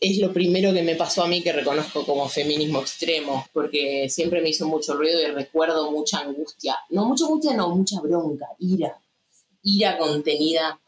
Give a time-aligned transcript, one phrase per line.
[0.00, 4.40] es lo primero que me pasó a mí que reconozco como feminismo extremo, porque siempre
[4.40, 6.76] me hizo mucho ruido y recuerdo mucha angustia.
[6.90, 8.98] No, mucha angustia, no, mucha bronca, ira.
[9.62, 10.78] Ira contenida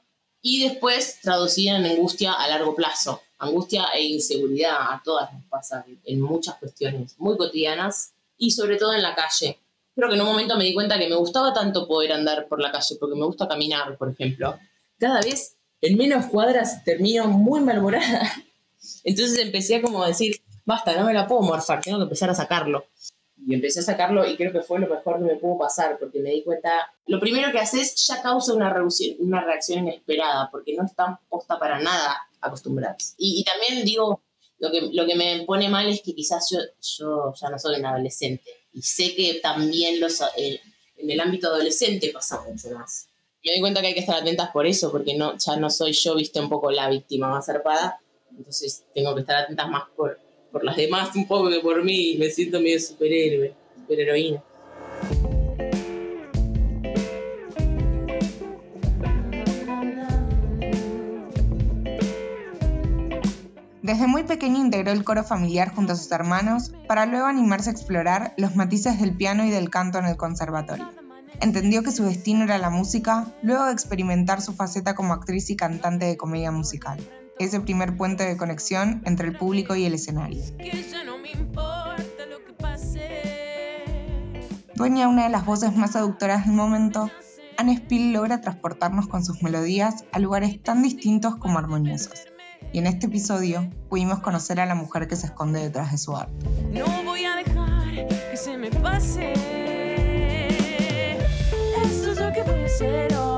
[0.42, 3.22] y después traducida en angustia a largo plazo.
[3.38, 8.93] Angustia e inseguridad a todas nos pasa en muchas cuestiones muy cotidianas y sobre todo
[8.93, 9.59] en la calle.
[9.95, 12.61] Creo que en un momento me di cuenta que me gustaba tanto poder andar por
[12.61, 14.56] la calle, porque me gusta caminar, por ejemplo.
[14.98, 18.32] Cada vez en menos cuadras termino muy malhumorada
[19.05, 22.34] entonces empecé a como decir, basta, no me la puedo morfar, tengo que empezar a
[22.34, 22.87] sacarlo.
[23.47, 26.20] Y empecé a sacarlo y creo que fue lo mejor que me pudo pasar, porque
[26.20, 30.75] me di cuenta, lo primero que haces ya causa una, reacción, una reacción inesperada, porque
[30.75, 33.15] no están posta para nada acostumbrados.
[33.16, 34.20] Y, también digo,
[34.59, 37.78] lo que, lo que me pone mal es que quizás yo, yo ya no soy
[37.78, 38.51] un adolescente.
[38.73, 40.61] Y sé que también los, eh,
[40.98, 43.09] en el ámbito adolescente pasa mucho más.
[43.45, 45.92] Me doy cuenta que hay que estar atentas por eso, porque no, ya no soy
[45.92, 48.01] yo, viste, un poco la víctima más zarpada,
[48.38, 50.19] entonces tengo que estar atentas más por,
[50.51, 52.17] por las demás un poco que por mí.
[52.19, 54.42] Me siento medio superhéroe, superheroína.
[63.83, 67.72] Desde muy pequeño integró el coro familiar junto a sus hermanos para luego animarse a
[67.72, 70.91] explorar los matices del piano y del canto en el conservatorio.
[71.41, 75.56] Entendió que su destino era la música luego de experimentar su faceta como actriz y
[75.56, 76.98] cantante de comedia musical
[77.39, 80.42] ese primer puente de conexión entre el público y el escenario.
[84.75, 87.11] Dueña de una de las voces más seductoras del momento,
[87.56, 92.28] Anne Spill logra transportarnos con sus melodías a lugares tan distintos como armoniosos.
[92.72, 96.16] Y en este episodio pudimos conocer a la mujer que se esconde detrás de su
[96.16, 96.47] arte.
[96.70, 99.33] No voy a dejar que se me pase.
[101.84, 103.38] Eso es lo que voy a hacer hoy.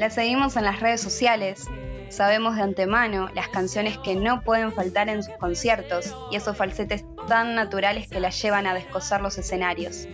[0.00, 1.66] La seguimos en las redes sociales.
[2.08, 7.04] Sabemos de antemano las canciones que no pueden faltar en sus conciertos y esos falsetes
[7.28, 10.08] tan naturales que la llevan a descosar los escenarios.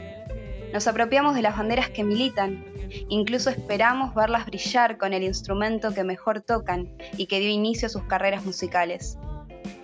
[0.72, 2.64] Nos apropiamos de las banderas que militan,
[3.08, 7.90] incluso esperamos verlas brillar con el instrumento que mejor tocan y que dio inicio a
[7.90, 9.20] sus carreras musicales.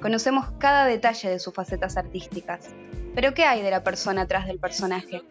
[0.01, 2.71] Conocemos cada detalle de sus facetas artísticas,
[3.15, 5.23] pero ¿qué hay de la persona atrás del personaje?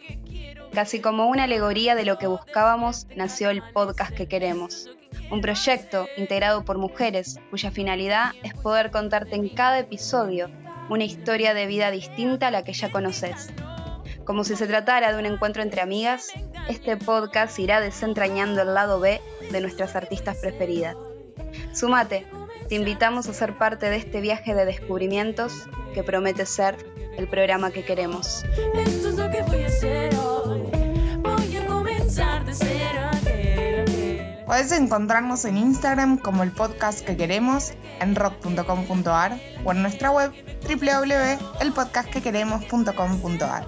[0.73, 4.89] Casi como una alegoría de lo que buscábamos, nació el podcast que queremos.
[5.29, 10.49] Un proyecto integrado por mujeres cuya finalidad es poder contarte en cada episodio
[10.89, 13.49] una historia de vida distinta a la que ya conoces.
[14.23, 16.29] Como si se tratara de un encuentro entre amigas,
[16.69, 19.19] este podcast irá desentrañando el lado B
[19.51, 20.95] de nuestras artistas preferidas.
[21.73, 22.25] Sumate,
[22.69, 26.77] te invitamos a ser parte de este viaje de descubrimientos que promete ser
[27.17, 28.45] el programa que queremos.
[28.73, 30.30] Esto es lo que voy a hacer
[34.51, 40.33] Puedes encontrarnos en Instagram como el podcast que queremos, en rock.com.ar o en nuestra web
[40.67, 43.65] www.elpodcastquequeremos.com.ar.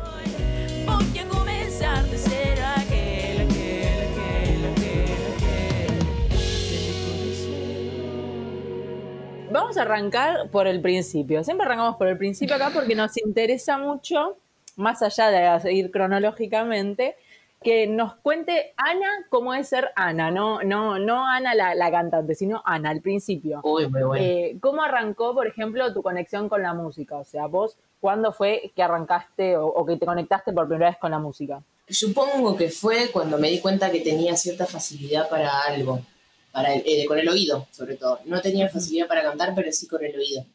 [9.53, 11.45] Vamos a arrancar por el principio.
[11.45, 14.35] Siempre arrancamos por el principio acá porque nos interesa mucho,
[14.75, 17.15] más allá de ir cronológicamente,
[17.63, 22.61] que nos cuente Ana cómo es ser Ana, no, no, no Ana la, cantante, sino
[22.65, 23.61] Ana al principio.
[23.63, 24.25] Uy, muy bueno.
[24.25, 27.17] Eh, ¿Cómo arrancó, por ejemplo, tu conexión con la música?
[27.17, 31.11] O sea, vos, ¿cuándo fue que arrancaste o, que te conectaste por primera vez con
[31.11, 31.63] la música?
[31.89, 35.99] Supongo que fue cuando me di cuenta que tenía cierta facilidad para algo,
[36.51, 38.19] para eh, con el oído, sobre todo.
[38.25, 40.45] No tenía facilidad para cantar, pero sí con el oído.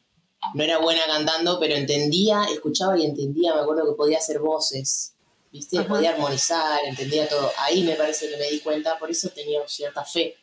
[0.54, 3.54] No era buena cantando, pero entendía, escuchaba y entendía.
[3.54, 5.14] Me acuerdo que podía hacer voces
[5.52, 5.82] ¿viste?
[5.82, 7.50] Podía armonizar, entendía todo.
[7.58, 10.34] Ahí me parece que me di cuenta, por eso tenía cierta fe.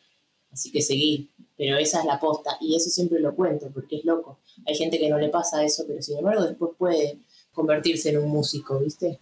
[0.52, 2.56] Así que seguí, pero esa es la posta.
[2.60, 4.38] Y eso siempre lo cuento, porque es loco.
[4.66, 7.18] Hay gente que no le pasa eso, pero sin embargo después puede
[7.52, 9.18] convertirse en un músico, ¿viste?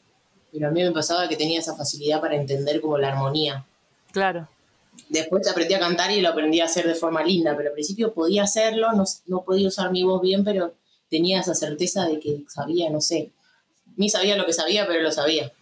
[0.52, 3.66] Pero a mí me pasaba que tenía esa facilidad para entender como la armonía.
[4.12, 4.48] Claro.
[5.08, 8.14] Después aprendí a cantar y lo aprendí a hacer de forma linda, pero al principio
[8.14, 10.74] podía hacerlo, no, no podía usar mi voz bien, pero
[11.10, 13.32] tenía esa certeza de que sabía, no sé,
[13.96, 15.52] ni sabía lo que sabía, pero lo sabía.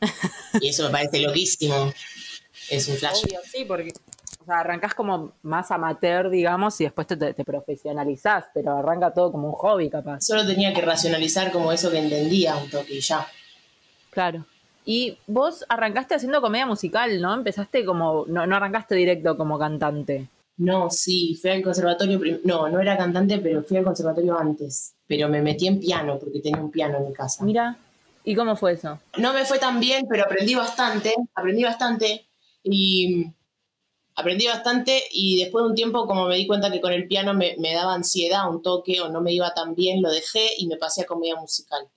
[0.60, 1.92] Y eso me parece loquísimo.
[2.70, 3.22] Es un flash.
[3.52, 3.92] sí, porque
[4.46, 9.48] o arrancás como más amateur, digamos, y después te, te, profesionalizás, pero arranca todo como
[9.48, 10.20] un hobby, capaz.
[10.20, 13.26] Solo tenía que racionalizar como eso que entendía un toque y ya.
[14.10, 14.46] Claro.
[14.84, 17.34] Y vos arrancaste haciendo comedia musical, ¿no?
[17.34, 20.28] Empezaste como, no, no arrancaste directo como cantante.
[20.58, 25.28] No, sí, fui al conservatorio, no, no era cantante, pero fui al conservatorio antes, pero
[25.28, 27.44] me metí en piano porque tenía un piano en mi casa.
[27.44, 27.76] Mira,
[28.26, 28.98] ¿Y cómo fue eso?
[29.18, 32.26] No me fue tan bien, pero aprendí bastante, aprendí bastante
[32.64, 33.24] y
[34.16, 37.34] aprendí bastante y después de un tiempo, como me di cuenta que con el piano
[37.34, 40.66] me, me, daba ansiedad, un toque o no me iba tan bien, lo dejé y
[40.66, 41.88] me pasé a comedia musical.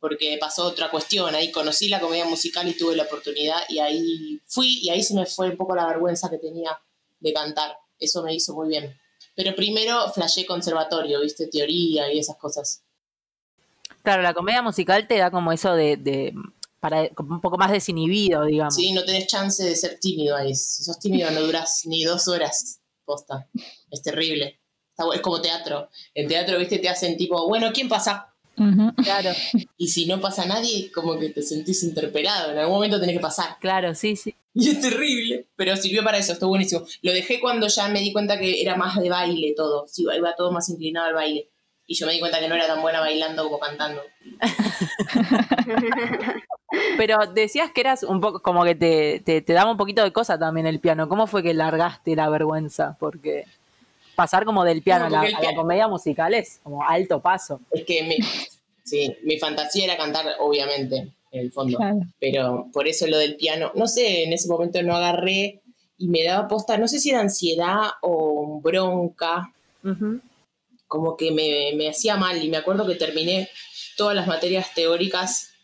[0.00, 4.40] Porque pasó otra cuestión, ahí conocí la comedia musical y tuve la oportunidad y ahí
[4.46, 6.76] fui y ahí se me fue un poco la vergüenza que tenía
[7.20, 7.76] de cantar.
[8.00, 8.98] Eso me hizo muy bien.
[9.36, 12.82] Pero primero flashé conservatorio, viste, teoría y esas cosas.
[14.02, 15.96] Claro, la comedia musical te da como eso de
[16.82, 18.74] para un poco más desinhibido, digamos.
[18.74, 20.52] Sí, no tenés chance de ser tímido ahí.
[20.52, 23.48] Si sos tímido no duras ni dos horas, posta.
[23.88, 24.58] Es terrible.
[25.14, 25.88] Es como teatro.
[26.12, 28.34] En teatro, viste, te hacen tipo, bueno, ¿quién pasa?
[29.04, 29.30] Claro.
[29.76, 32.50] Y si no pasa nadie, como que te sentís interpelado.
[32.50, 33.58] En algún momento tenés que pasar.
[33.60, 34.34] Claro, sí, sí.
[34.52, 35.46] Y es terrible.
[35.54, 36.84] Pero sirvió para eso, estuvo buenísimo.
[37.02, 39.86] Lo dejé cuando ya me di cuenta que era más de baile todo.
[39.86, 41.48] Sí, iba todo más inclinado al baile.
[41.92, 44.00] Y yo me di cuenta que no era tan buena bailando como cantando.
[46.96, 50.38] Pero decías que eras un poco, como que te, te, daba un poquito de cosa
[50.38, 51.06] también el piano.
[51.06, 52.96] ¿Cómo fue que largaste la vergüenza?
[52.98, 53.44] Porque
[54.16, 57.60] pasar como del piano a, la, comedia musical es como alto paso.
[57.70, 58.16] Es que mi,
[58.82, 61.78] sí, mi fantasía era cantar, obviamente, en el fondo.
[62.18, 65.60] Pero por eso lo del piano, no sé, en ese momento no agarré
[65.98, 69.52] y me daba posta, no sé si era ansiedad o bronca.
[70.92, 73.48] Como que me, me hacía mal y me acuerdo que terminé
[73.96, 75.54] todas las materias teóricas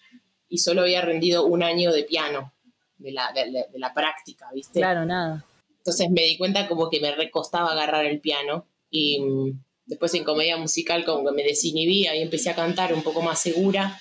[0.49, 2.55] y solo había rendido un año de piano,
[2.97, 4.81] de la, de, la práctica, ¿viste?
[4.81, 5.45] Claro, nada.
[5.77, 10.25] Entonces me di cuenta como que me recostaba agarrar el piano y mm, después en
[10.25, 14.01] comedia musical como que me desinhibía y empecé a cantar un poco más segura.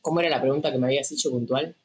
[0.00, 1.76] ¿Cómo era la pregunta que me habías hecho puntual?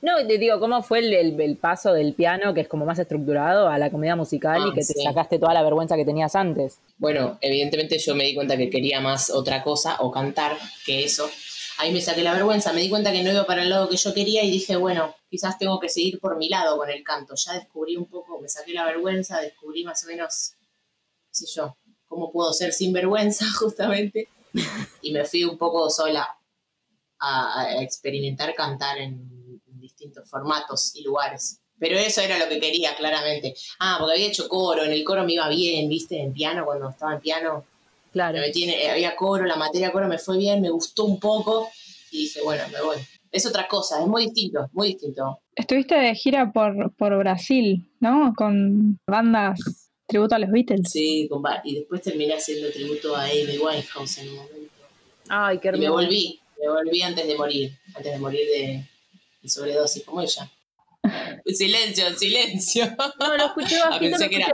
[0.00, 3.68] No, te digo, ¿cómo fue el, el, paso del piano, que es como más estructurado,
[3.68, 6.78] a la comedia musical y ah, que te sacaste toda la vergüenza que tenías antes?
[6.98, 10.56] Bueno, evidentemente yo me di cuenta que quería más otra cosa o cantar
[10.86, 11.28] que eso
[11.78, 13.96] ahí me saqué la vergüenza, me di cuenta que no iba para el lado que
[13.96, 17.34] yo quería y dije, bueno, quizás tengo que seguir por mi lado con el canto.
[17.36, 20.54] Ya descubrí un poco, me saqué la vergüenza, descubrí más o menos,
[21.28, 24.28] qué sé yo, cómo puedo ser sin vergüenza justamente.
[25.02, 26.28] Y me fui un poco sola
[27.20, 29.37] a, experimentar cantar en,
[29.98, 31.60] distintos formatos y lugares.
[31.78, 33.54] Pero eso era lo que quería, claramente.
[33.78, 36.20] Ah, porque había hecho coro, en el coro me iba bien, ¿viste?
[36.20, 37.64] En piano, cuando estaba en piano,
[38.12, 38.40] Claro.
[38.40, 41.68] Me tiene, eh, había coro, la materia coro me fue bien, me gustó un poco
[42.10, 42.96] y dije, bueno, me voy.
[43.30, 45.40] Es otra cosa, es muy distinto, muy distinto.
[45.54, 48.32] Estuviste de gira por, por Brasil, ¿no?
[48.36, 49.60] Con bandas
[50.06, 50.90] tributo a los Beatles.
[50.90, 54.72] Sí, con, y después terminé haciendo tributo a Amy Winehouse en un momento.
[55.28, 55.82] Ay, qué hermoso.
[55.82, 58.84] Y me volví, me volví antes de morir, antes de morir de,
[59.48, 60.50] sobredosis, como ella.
[61.46, 62.86] Silencio, silencio.
[63.18, 64.10] No, lo escuché ah, bastante.
[64.10, 64.52] pensé, que era,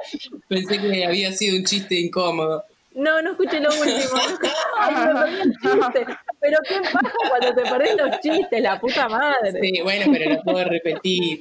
[0.48, 2.64] pensé que había sido un chiste incómodo.
[2.94, 4.20] No, no escuché lo último.
[4.78, 6.06] Ay, me
[6.40, 9.60] Pero qué pasa cuando te perdés los chistes, la puta madre.
[9.60, 11.40] Sí, bueno, pero lo puedo repetir.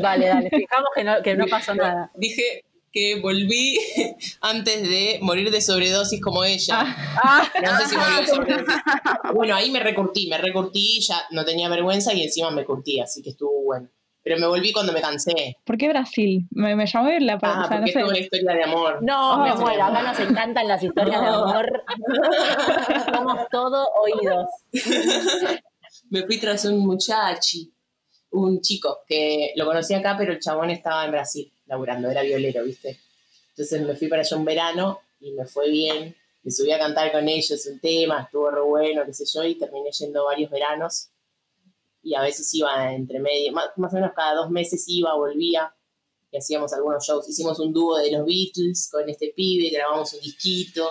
[0.00, 2.10] Vale, dale, fijamos que no, que no pasó nada.
[2.14, 3.78] Dije que volví
[4.40, 6.84] antes de morir de sobredosis como ella.
[7.22, 8.74] Ah, no sé si murió de sobredosis.
[9.34, 13.22] Bueno, ahí me recurtí, me recurtí, ya no tenía vergüenza y encima me curtí, así
[13.22, 13.88] que estuvo bueno
[14.26, 15.56] pero me volví cuando me cansé.
[15.64, 16.48] ¿Por qué Brasil?
[16.50, 18.98] Me, me llamó la Ah, porque no es una historia de amor.
[19.00, 21.84] No, me muero, acá nos encantan las historias de amor.
[23.14, 24.48] Somos todo oídos.
[26.10, 27.72] me fui tras un muchachi,
[28.30, 32.64] un chico, que lo conocí acá, pero el chabón estaba en Brasil, laburando, era violero,
[32.64, 32.98] ¿viste?
[33.50, 36.16] Entonces me fui para allá un verano y me fue bien.
[36.42, 39.56] Me subí a cantar con ellos un tema, estuvo re bueno, qué sé yo, y
[39.56, 41.10] terminé yendo varios veranos
[42.06, 45.74] y a veces iba entre medio, más, o menos cada dos meses iba, volvía
[46.30, 47.28] y hacíamos algunos shows.
[47.28, 50.88] Hicimos un dúo de los Beatles con este pibe, grabamos un disquito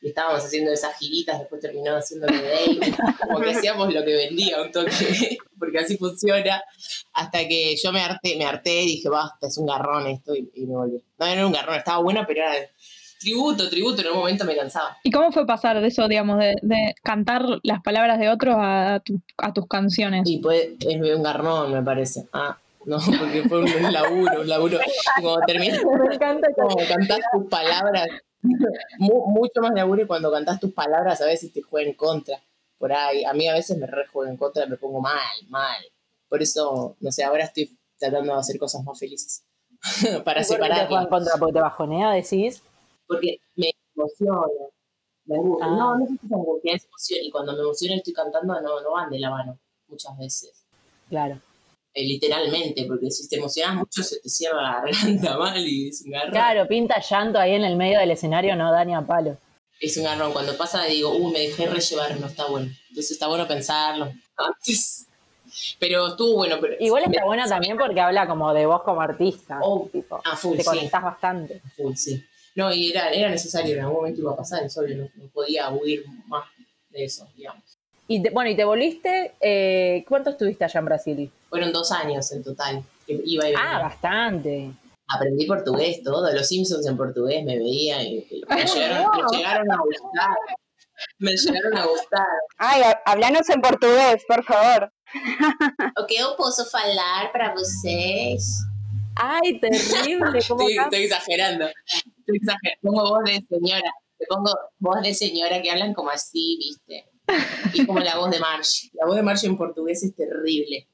[0.00, 4.14] y estábamos haciendo esas giritas, después terminó haciendo de Dave, como que hacíamos lo que
[4.14, 4.90] vendía un toque,
[5.58, 6.62] porque así funciona,
[7.12, 10.50] hasta que yo me harté, me harté y dije, basta, es un garrón esto, y,
[10.54, 11.02] y me volví.
[11.18, 12.52] No, no era un garrón, estaba bueno, pero era
[13.18, 14.96] tributo, tributo, en un momento me cansaba.
[15.02, 19.02] ¿Y cómo fue pasar de eso, digamos, de, cantar las palabras de otros a,
[19.38, 20.22] a tus canciones?
[20.26, 22.26] Y pues es un garrón, me parece.
[22.32, 24.78] Ah, no, porque fue un, laburo, un laburo.
[25.20, 26.06] Como terminas, como
[26.88, 28.06] cantás tus palabras,
[28.98, 32.38] mucho más laburo y cuando cantás tus palabras a veces te juega en contra.
[32.78, 35.82] Por ahí, a mí a veces me re juega en contra me pongo mal, mal.
[36.28, 39.44] Por eso, no sé, ahora estoy tratando de hacer cosas más felices.
[40.24, 40.80] para separar.
[40.80, 42.62] ¿Te juega en contra porque te bajonea, decís?
[43.08, 44.42] porque me emociona,
[45.24, 45.36] me.
[45.62, 45.66] Ah.
[45.66, 47.20] No, no sé si es angustia, es emoción.
[47.24, 50.64] Y cuando me emociona y estoy cantando, no, no van de la mano, muchas veces.
[51.08, 51.40] Claro.
[51.98, 56.02] Eh, literalmente, porque si te emocionas mucho se te cierra la garganta mal y es
[56.02, 56.30] un garrón.
[56.30, 59.36] Claro, pinta llanto ahí en el medio del escenario, no da ni a palo.
[59.80, 60.32] Es un garrón.
[60.32, 62.70] Cuando pasa digo, uh, me dejé rellevar, no está bueno.
[62.88, 65.06] Entonces está bueno pensarlo antes.
[65.80, 66.58] Pero estuvo bueno.
[66.60, 69.58] Pero Igual está bueno también porque habla como de vos como artista.
[69.62, 70.68] Oh, tipo, a full, te sí.
[70.68, 71.62] conectás bastante.
[71.76, 72.24] Full, sí.
[72.54, 75.28] No, y era, era necesario, en algún momento iba a pasar, es obvio, no, no
[75.30, 76.44] podía huir más
[76.90, 77.62] de eso, digamos.
[78.06, 81.32] Y te- bueno, y te volviste, eh, ¿cuánto estuviste allá en Brasil?
[81.48, 83.76] Fueron dos años en total, que iba y venía.
[83.76, 84.70] Ah, bastante.
[85.08, 89.70] Aprendí portugués, todo, los Simpsons en portugués me veía y, y me, llegaron, me llegaron
[89.72, 90.36] a gustar.
[91.18, 92.26] Me llegaron a gustar.
[92.58, 94.92] Ay, ha- hablanos en portugués, por favor.
[95.96, 98.44] O que eu posso falar para vocês?
[99.16, 100.40] Ay, terrible.
[100.46, 101.66] ¿cómo Estoy, estoy exagerando.
[101.66, 102.80] Estoy exagerando.
[102.82, 103.90] Pongo voz de señora.
[104.18, 107.06] Te pongo voz de señora que hablan como así, ¿viste?
[107.72, 108.90] Y como la voz de Marge.
[108.92, 110.86] La voz de Marge en portugués es terrible.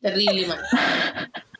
[0.00, 0.58] Terrible, man.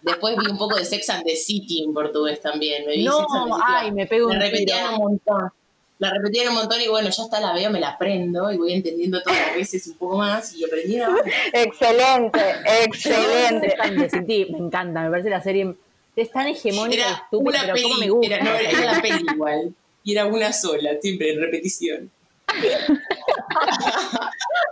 [0.02, 2.86] Después vi un poco de Sex and the City en portugués también.
[2.86, 3.64] Me vi No, Sex and the City.
[3.66, 4.90] ay, me pego La un repetían tiro.
[4.92, 5.52] un montón.
[5.98, 8.72] La repetían un montón y bueno, ya está, la veo, me la aprendo y voy
[8.72, 11.08] entendiendo todas las veces un poco más y aprendí a
[11.52, 12.40] Excelente,
[12.84, 14.46] Excelente.
[14.52, 15.74] Me encanta, me parece la serie
[16.14, 18.34] es tan hegemónica Era estúpida, una pero peli, cómo me gusta.
[18.36, 19.74] era, no, era la peli igual.
[20.04, 22.10] Y era una sola, siempre en repetición.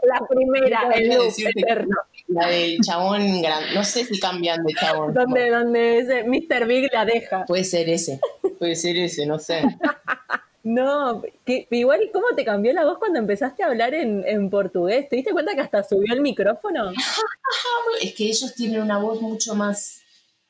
[0.02, 1.96] La primera, el loop decirte eterno,
[2.28, 5.14] La del chabón gran, no sé si cambian de chabón.
[5.14, 6.66] donde, donde ese Mr.
[6.66, 7.44] Big la deja.
[7.46, 8.18] Puede ser ese,
[8.58, 9.62] puede ser ese, no sé.
[10.68, 15.08] No, que, igual, ¿cómo te cambió la voz cuando empezaste a hablar en, en portugués?
[15.08, 16.90] ¿Te diste cuenta que hasta subió el micrófono?
[18.02, 20.00] Es que ellos tienen una voz mucho más,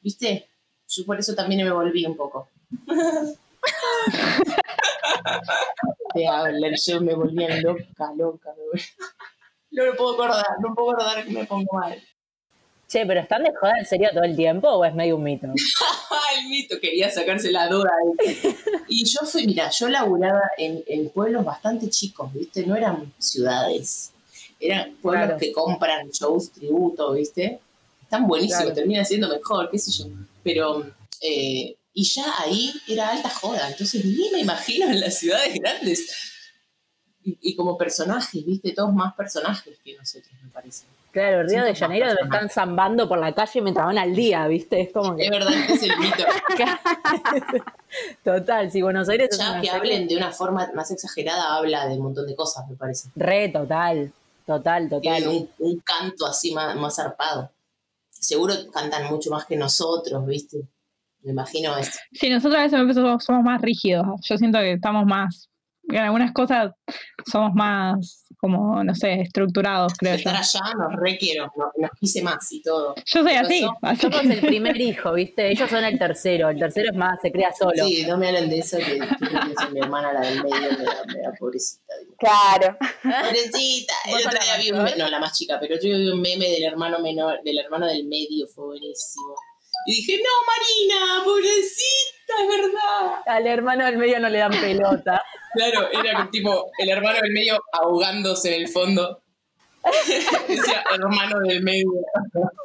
[0.01, 0.49] ¿viste?
[0.89, 2.49] Yo por eso también me volví un poco.
[6.15, 8.55] De hablar, yo me volvía loca, loca.
[8.57, 8.87] me volvía-
[9.77, 12.03] No me puedo acordar, no puedo acordar que me pongo mal.
[12.89, 15.49] Che, pero ¿están de joda en serio todo el tiempo o es medio un mito?
[16.39, 17.91] El mito, quería sacarse la duda.
[18.89, 22.65] Y yo fui, mira, yo laburaba en, en pueblos bastante chicos, ¿viste?
[22.65, 24.13] No eran ciudades.
[24.61, 25.39] Eran pueblos Claro.
[25.41, 27.61] que compran shows, tributo, ¿viste?
[28.03, 28.75] Están buenísimos, Claro.
[28.77, 30.07] terminan siendo mejor, qué sé yo.
[30.45, 30.87] Pero,
[31.21, 36.09] eh, y ya ahí era alta joda, entonces ni me imagino en las ciudades grandes.
[37.27, 38.73] Y, y como personajes, ¿viste?
[38.73, 40.87] Todos más personajes que nosotros, me parece.
[41.11, 44.83] Claro, Río de Janeiro debe estar zambando por la calle mientras van al día, ¿viste?
[44.83, 45.25] Es como que...
[45.25, 46.25] Es verdad que es el mito.
[48.23, 51.95] Total, si Buenos Aires es Ya que hablen de una forma más exagerada, habla de
[51.95, 53.09] un montón de cosas, me parece.
[53.17, 54.13] Re, total,
[54.45, 55.49] total, Tienen total.
[55.59, 57.51] un, un canto así más, más zarpado.
[58.11, 60.59] Seguro cantan mucho más que nosotros, ¿viste?
[61.23, 61.99] Me imagino eso.
[62.13, 64.07] Sí, nosotros a veces somos más rígidos.
[64.23, 65.49] Yo siento que estamos más.
[65.89, 66.73] En algunas cosas
[67.31, 70.31] somos más, como, no sé, estructurados, creo yo.
[70.31, 72.95] Estar allá nos requiero, nos, nos quise más y todo.
[73.05, 73.61] Yo soy ¿Qué así.
[73.63, 73.79] pasó?
[73.83, 75.51] así Somos el primer hijo, ¿viste?
[75.51, 76.49] Ellos son el tercero.
[76.51, 77.85] El tercero es más, se crea solo.
[77.87, 81.05] Sí, no me hablen de eso, que, que mi hermana, la del medio, me da,
[81.07, 81.93] me da pobrecita.
[82.01, 82.15] digo.
[82.19, 82.77] Claro.
[83.03, 83.95] Pobrecita.
[84.11, 86.21] ¿Vos El otro día vi un meme, no, la más chica, pero yo vi un
[86.21, 89.35] meme del hermano menor, del hermano del medio, fue buenísimo.
[89.87, 93.21] Y dije, no, Marina, pobrecita, es verdad.
[93.27, 95.23] Al hermano del medio no le dan pelota.
[95.55, 99.21] Claro, era tipo el hermano del medio ahogándose en el fondo.
[100.49, 101.93] Decía hermano del medio.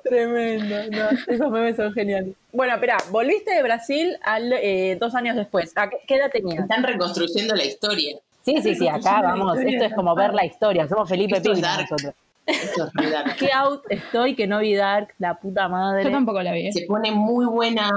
[0.04, 2.36] Tremendo, no, esos memes son geniales.
[2.52, 5.72] Bueno, espera, volviste de Brasil al, eh, dos años después.
[5.76, 6.64] ¿A qué, qué edad tenías?
[6.64, 8.18] Están reconstruyendo la historia.
[8.44, 9.60] Sí, sí, sí, acá vamos.
[9.60, 10.88] Esto es como ver la historia.
[10.88, 11.92] Somos Felipe Esto es Pigna dark.
[11.92, 12.16] nosotros.
[12.48, 13.36] Esto es re dark.
[13.38, 16.04] Qué out estoy que no vi Dark, la puta madre.
[16.04, 16.72] Yo tampoco la vi.
[16.72, 17.92] Se pone muy buena.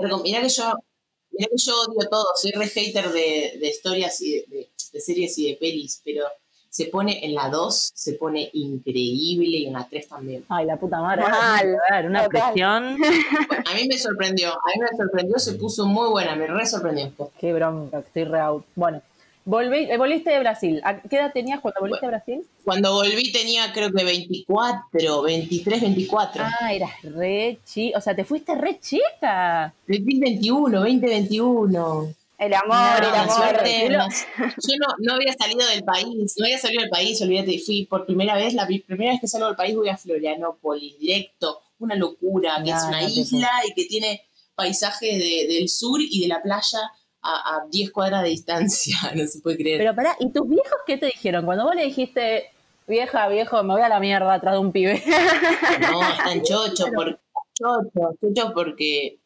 [0.00, 0.72] Te recom- Mirá que yo,
[1.32, 2.26] mirá que yo odio todo.
[2.36, 6.24] Soy re hater de, de historias y de, de- de series y de pelis, pero
[6.70, 10.44] se pone en la 2, se pone increíble y en la 3 también.
[10.48, 11.22] Ay, la puta madre.
[11.22, 12.42] Mal, A ver, una total.
[12.52, 12.84] presión.
[13.66, 17.12] A mí me sorprendió, a mí me sorprendió, se puso muy buena, me re sorprendió.
[17.38, 18.64] Qué bronca, estoy re out.
[18.74, 19.02] Bueno,
[19.44, 20.80] volví, eh, volviste de Brasil.
[20.84, 22.46] ¿A ¿Qué edad tenías cuando volviste de Brasil?
[22.64, 26.44] Cuando volví tenía creo que 24, 23, 24.
[26.60, 27.98] Ah, eras re chica.
[27.98, 29.74] O sea, te fuiste re chica.
[29.88, 32.14] 2021, 2021.
[32.36, 33.36] El amor, No, el la amor.
[33.36, 33.88] suerte,
[34.38, 38.04] yo no, no había salido del país, no había salido del país, olvídate, fui por
[38.06, 41.94] primera vez, la pri- primera vez que salgo del país voy a Florianópolis, directo, una
[41.94, 44.22] locura, que No, es una isla y que tiene
[44.56, 46.80] paisajes de- del sur y de la playa
[47.24, 49.78] a, a 10 cuadras de distancia, no se puede creer.
[49.78, 51.44] Pero pará, ¿y tus viejos qué te dijeron?
[51.44, 52.50] Cuando vos le dijiste,
[52.86, 55.02] vieja, viejo, me voy a la mierda atrás de un pibe.
[55.80, 57.18] No, están chocho, por,
[57.54, 59.18] chocho, chocho porque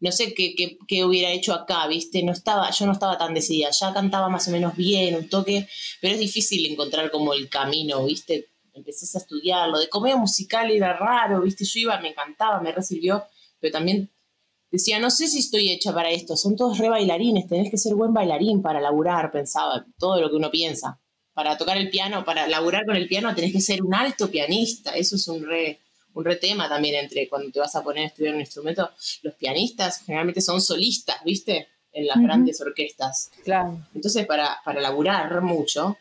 [0.00, 2.22] no sé qué, qué, qué hubiera hecho acá, ¿viste?
[2.22, 5.68] No estaba, yo no estaba tan decidida, ya cantaba más o menos bien, un toque,
[6.00, 8.48] pero es difícil encontrar como el camino, ¿viste?
[8.74, 11.64] Empecé a estudiarlo, de comedia musical era raro, ¿viste?
[11.64, 13.24] Yo iba, me encantaba, me recibió,
[13.60, 14.10] pero también
[14.72, 17.94] decía, no sé si estoy hecha para esto, son todos re bailarines, tenés que ser
[17.94, 20.98] buen bailarín para laburar, pensaba, todo lo que uno piensa.
[21.34, 24.96] Para tocar el piano, para laburar con el piano tenés que ser un alto pianista,
[24.96, 25.78] eso es un re,
[26.14, 28.90] un retema también entre cuando te vas a poner a estudiar un instrumento,
[29.22, 31.68] los pianistas generalmente son solistas, ¿viste?
[31.92, 33.30] En las grandes orquestas.
[33.44, 33.86] Claro.
[33.94, 35.98] Entonces, para, para laburar mucho,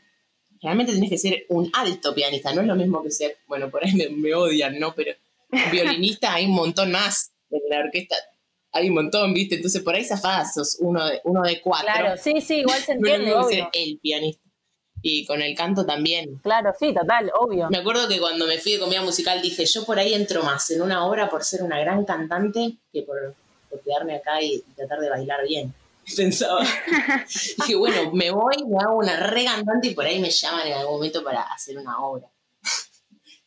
[0.62, 3.84] generalmente tienes que ser un alto pianista, no es lo mismo que ser, bueno, por
[3.84, 4.94] ahí me, odian, ¿no?
[4.96, 5.13] Pero
[5.72, 8.16] violinista hay un montón más en la orquesta.
[8.74, 9.56] Hay un montón, ¿viste?
[9.56, 11.88] Entonces por ahí zafás, sos uno de, uno de cuatro.
[11.94, 14.42] Claro, sí, sí, igual se entiende, no Ser el pianista.
[15.04, 16.38] Y con el canto también.
[16.44, 17.70] Claro, sí, total, obvio.
[17.72, 20.70] Me acuerdo que cuando me fui de comida musical dije, yo por ahí entro más
[20.70, 23.36] en una obra por ser una gran cantante que por,
[23.84, 25.74] quedarme acá y tratar de bailar bien.
[26.16, 26.63] Pensaba.
[27.58, 30.74] dije, bueno, me voy, me hago una re cantante y por ahí me llaman en
[30.74, 32.28] algún momento para hacer una obra.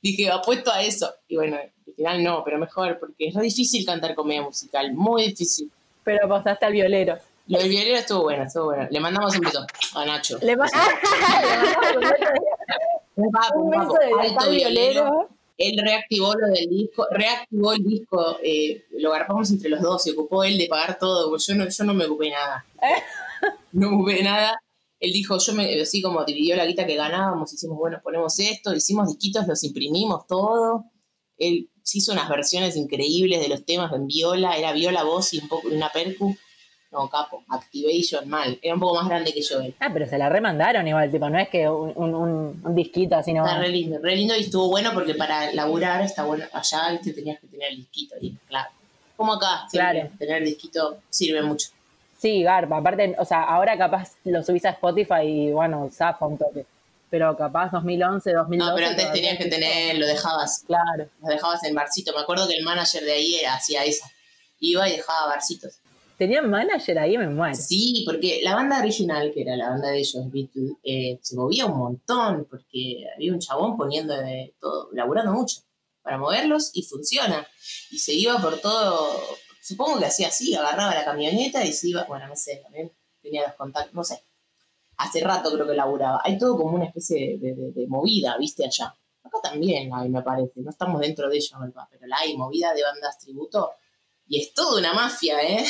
[0.05, 1.13] Dije, apuesto a eso.
[1.27, 5.29] Y bueno, al final no, pero mejor, porque es re difícil cantar comedia musical, muy
[5.29, 5.71] difícil.
[6.05, 7.19] Pero apostaste al violero.
[7.47, 8.87] Lo del violero estuvo bueno, estuvo bueno.
[8.91, 10.39] Le mandamos un beso a Nacho.
[10.43, 10.83] Le, mandamos
[13.57, 13.97] un beso.
[14.21, 15.29] alto violero.
[15.57, 20.11] Él reactivó lo del disco, reactivó el disco, eh, lo agarramos entre los dos, se
[20.11, 22.65] ocupó él de pagar todo, yo no, yo no me ocupé nada.
[23.73, 24.61] no me ocupé nada.
[25.01, 28.75] Él dijo, yo me, así como dividió la guita que ganábamos, hicimos, bueno, ponemos esto,
[28.75, 30.85] hicimos disquitos, los imprimimos todo.
[31.37, 35.49] Él hizo unas versiones increíbles de los temas en viola, era viola, voz y un
[35.49, 36.35] poco una percu
[36.95, 38.59] no, capo, Activation, mal.
[38.63, 39.75] Era un poco más grande que yo él.
[39.81, 43.33] Ah, pero se la remandaron igual, tipo, no es que un, un, un disquito así,
[43.33, 43.45] no.
[43.45, 46.45] Está re lindo, re lindo y estuvo bueno porque para laburar está bueno.
[46.53, 48.71] Allá, viste, tenías que tener el disquito, y, claro.
[49.17, 50.09] Como acá, claro.
[50.19, 51.69] tener el disquito sirve mucho.
[52.25, 52.79] Sí, garpa.
[52.79, 56.65] Aparte, o sea, ahora capaz lo subís a Spotify y bueno, zafa un toque.
[57.11, 58.57] Pero capaz 2011, 2012.
[58.57, 60.65] No, pero antes tenías que tener, lo dejabas.
[60.67, 61.07] Claro.
[61.21, 62.15] Lo dejabas en barcito.
[62.15, 64.07] Me acuerdo que el manager de ahí era, hacía eso.
[64.59, 65.75] Iba y dejaba barcitos.
[66.17, 67.19] ¿Tenían manager ahí?
[67.19, 67.57] Me muero.
[67.57, 71.67] Sí, porque la banda original, que era la banda de ellos, Beatles, eh, se movía
[71.67, 75.61] un montón, porque había un chabón poniendo de todo, laburando mucho
[76.03, 77.47] para moverlos y funciona.
[77.91, 79.21] Y se iba por todo,
[79.65, 82.93] supongo que hacía así, agarraba la camioneta y se iba, bueno, no sé, también
[83.23, 84.23] tenía los contactos, no sé.
[84.99, 86.21] Hace rato creo que laburaba.
[86.23, 88.95] Hay todo como una especie de, movida, viste, allá.
[89.25, 90.61] Acá también hay, me parece.
[90.61, 91.51] No estamos dentro de ellos,
[91.91, 93.73] pero la hay movida de bandas tributo
[94.29, 95.65] y es toda una mafia, ¿eh?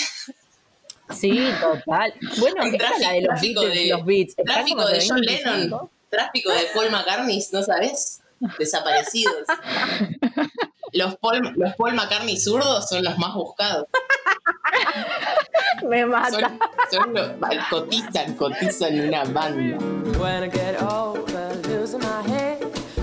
[1.10, 2.14] Sí, total.
[2.38, 4.36] Bueno, el tráfico, de los, tráfico de, los beats.
[4.36, 8.20] Tráfico de John Lennon, tráfico de Paul McCartney, ¿no sabes?
[8.58, 9.46] Desaparecidos.
[10.94, 13.88] Los Paul, los Paul McCartney zurdos son los más buscados.
[15.82, 16.30] Me mata.
[16.30, 17.30] Son, son los,
[17.68, 19.76] cotizan, cotizan una banda.
[20.20, 22.62] When I get over losing my head,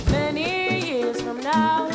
[0.09, 1.89] many years from now,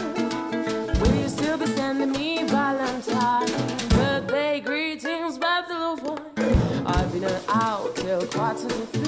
[1.00, 3.48] will you still be sending me Valentine?
[3.88, 9.05] Birthday greetings, but the one I've been out till to three.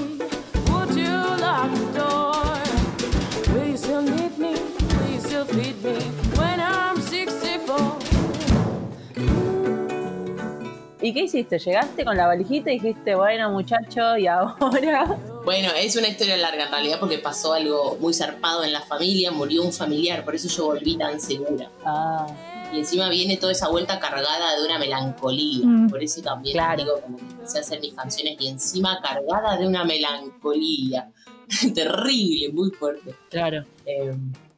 [11.08, 11.58] ¿Y qué hiciste?
[11.58, 15.18] ¿Llegaste con la valijita y dijiste, bueno muchacho, y ahora?
[15.42, 19.30] Bueno, es una historia larga en realidad porque pasó algo muy zarpado en la familia,
[19.30, 21.70] murió un familiar, por eso yo volví tan segura.
[21.82, 22.26] Ah.
[22.74, 25.64] Y encima viene toda esa vuelta cargada de una melancolía.
[25.64, 25.88] Mm.
[25.88, 29.66] Por eso también digo, como que empecé a hacer mis canciones y encima cargada de
[29.66, 31.10] una melancolía.
[31.74, 33.14] Terrible, muy fuerte.
[33.30, 33.64] Claro.
[33.86, 34.14] Eh,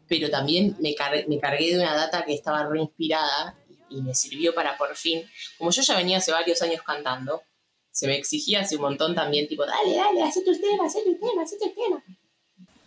[0.08, 0.96] pero también me,
[1.28, 3.54] me cargué de una data que estaba re inspirada
[3.90, 7.42] y me sirvió para por fin, como yo ya venía hace varios años cantando,
[7.90, 11.18] se me exigía hace un montón también, tipo, dale, dale, haz tus temas, haz tus
[11.18, 12.02] temas, haz tus temas.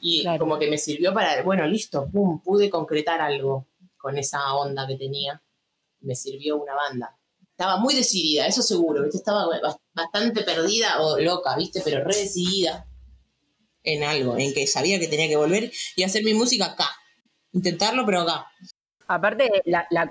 [0.01, 4.85] Y como que me sirvió para, bueno, listo, pum, pude concretar algo con esa onda
[4.85, 5.41] que tenía.
[6.01, 7.17] Me sirvió una banda.
[7.51, 9.17] Estaba muy decidida, eso seguro, ¿viste?
[9.17, 9.47] Estaba
[9.93, 11.81] bastante perdida o loca, ¿viste?
[11.85, 12.85] Pero re decidida
[13.83, 16.89] en algo, en que sabía que tenía que volver y hacer mi música acá.
[17.53, 18.47] Intentarlo, pero acá.
[19.07, 20.07] Aparte, la, la,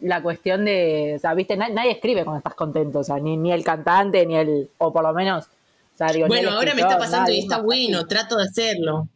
[0.00, 3.52] la cuestión de, o sea, viste, nadie, escribe cuando estás contento, o sea, ni, ni
[3.52, 6.98] el cantante, ni el, o por lo menos, o sea, digo, Bueno, ahora me está
[6.98, 9.08] pasando y está bueno, trato de hacerlo.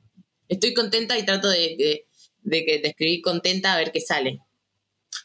[0.49, 2.07] Estoy contenta y trato de,
[2.43, 4.41] de, que te escribir contenta a ver qué sale.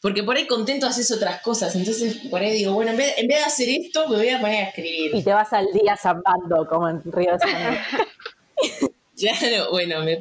[0.02, 3.26] Porque por ahí contento haces otras cosas, entonces por ahí digo, bueno, en vez, en
[3.26, 5.14] vez de hacer esto, me voy a poner a escribir.
[5.14, 7.78] Y te vas al día zambando, como en Río de
[9.16, 10.20] claro, bueno, me,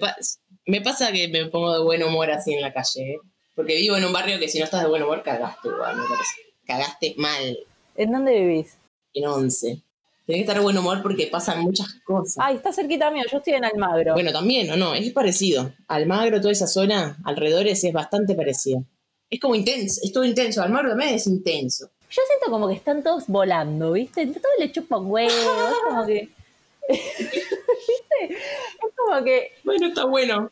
[0.65, 3.19] me pasa que me pongo de buen humor así en la calle, ¿eh?
[3.55, 6.03] Porque vivo en un barrio que si no estás de buen humor, cagaste igual, me
[6.03, 6.33] parece.
[6.65, 7.57] Cagaste mal.
[7.95, 8.77] ¿En dónde vivís?
[9.13, 9.81] En Once.
[10.25, 12.35] Tienes que estar de buen humor porque pasan muchas cosas.
[12.39, 14.13] Ay, está cerquita mío, yo estoy en Almagro.
[14.13, 14.93] Bueno, también, ¿o no?
[14.93, 15.71] Es parecido.
[15.87, 18.83] Almagro, toda esa zona, alrededores, es bastante parecido.
[19.29, 20.63] Es como intenso, es todo intenso.
[20.63, 21.91] Almagro también es intenso.
[22.09, 24.25] Yo siento como que están todos volando, ¿viste?
[24.27, 26.29] Todo le chupan huevos, es como que...
[26.89, 28.33] ¿Viste?
[28.33, 29.51] Es como que...
[29.63, 30.51] Bueno, está bueno.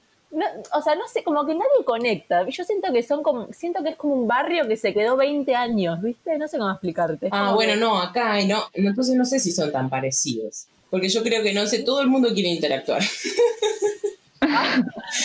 [0.74, 2.48] O sea, no sé, como que nadie conecta.
[2.48, 5.56] Yo siento que son como, siento que es como un barrio que se quedó 20
[5.56, 6.38] años, ¿viste?
[6.38, 7.30] No sé cómo explicarte.
[7.32, 10.68] Ah, bueno, no, acá no, entonces no sé si son tan parecidos.
[10.90, 13.02] Porque yo creo que no sé, todo el mundo quiere interactuar.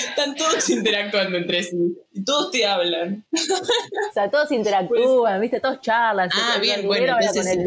[0.08, 1.76] Están todos interactuando entre sí.
[2.12, 3.24] Y todos te hablan.
[3.32, 5.60] o sea, todos interactúan, ¿viste?
[5.60, 6.30] Todos charlan.
[6.32, 7.16] Ah, bien, bueno.
[7.20, 7.58] Entonces,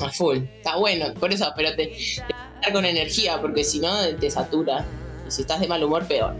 [0.00, 0.38] A full.
[0.38, 1.12] Está bueno.
[1.14, 1.92] Por eso, pero te,
[2.64, 4.84] te con energía, porque si no te satura.
[5.26, 6.34] Y si estás de mal humor, peor.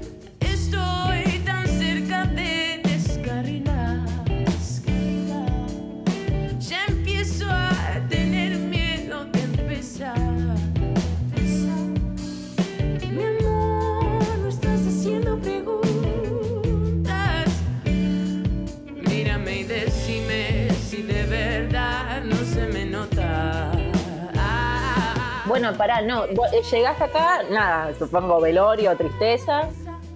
[25.59, 29.68] Bueno, pará, no, eh, llegaste acá, nada, supongo velorio, tristeza,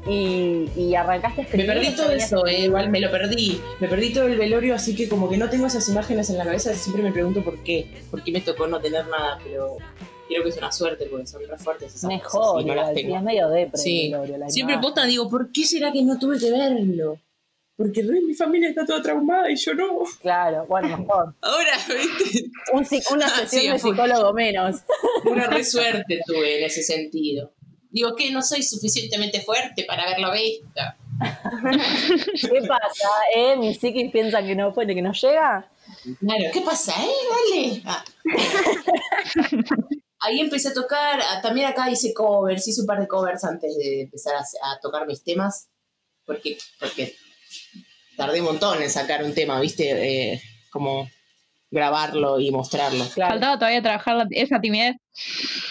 [0.07, 1.67] y, arrancaste a escribir.
[1.67, 3.61] Me perdí todo eso, eh, igual me lo perdí.
[3.81, 6.45] Me perdí todo el velorio, así que como que no tengo esas imágenes en la
[6.45, 7.87] cabeza, siempre me pregunto por qué.
[8.11, 9.77] Por qué me tocó no tener nada, pero
[10.29, 13.23] creo que es una suerte porque son re fuertes esas Mejor, cosas y no es
[13.23, 14.13] medio depre, sí.
[14.49, 17.19] Siempre posta digo, ¿por qué será que no tuve que verlo?
[17.81, 20.01] porque mi familia está toda traumada y yo no.
[20.21, 21.35] Claro, bueno, mejor.
[21.41, 22.51] Ahora, ¿viste?
[23.11, 24.83] una ah, sesión de psicólogo menos.
[25.25, 27.55] Una re suerte tuve en ese sentido.
[27.91, 30.81] Digo que no soy suficientemente fuerte para haberlo visto.
[32.51, 33.09] ¿Qué pasa?
[33.35, 33.57] ¿Eh?
[33.57, 35.71] Mi psiquis piensa que no puede, que no llega.
[36.21, 37.11] Claro, ¿qué pasa, eh?
[37.53, 37.83] Dale.
[37.85, 38.05] Ah.
[40.21, 43.75] Ahí empecé a tocar, ah, también acá hice covers, hice un par de covers antes
[43.77, 45.69] de empezar a, a tocar mis temas,
[46.27, 47.17] porque, porque
[48.17, 50.33] tardé un montón en sacar un tema, ¿viste?
[50.33, 51.09] Eh, como
[51.71, 53.05] grabarlo y mostrarlo.
[53.05, 54.97] Faltaba todavía trabajar esa timidez.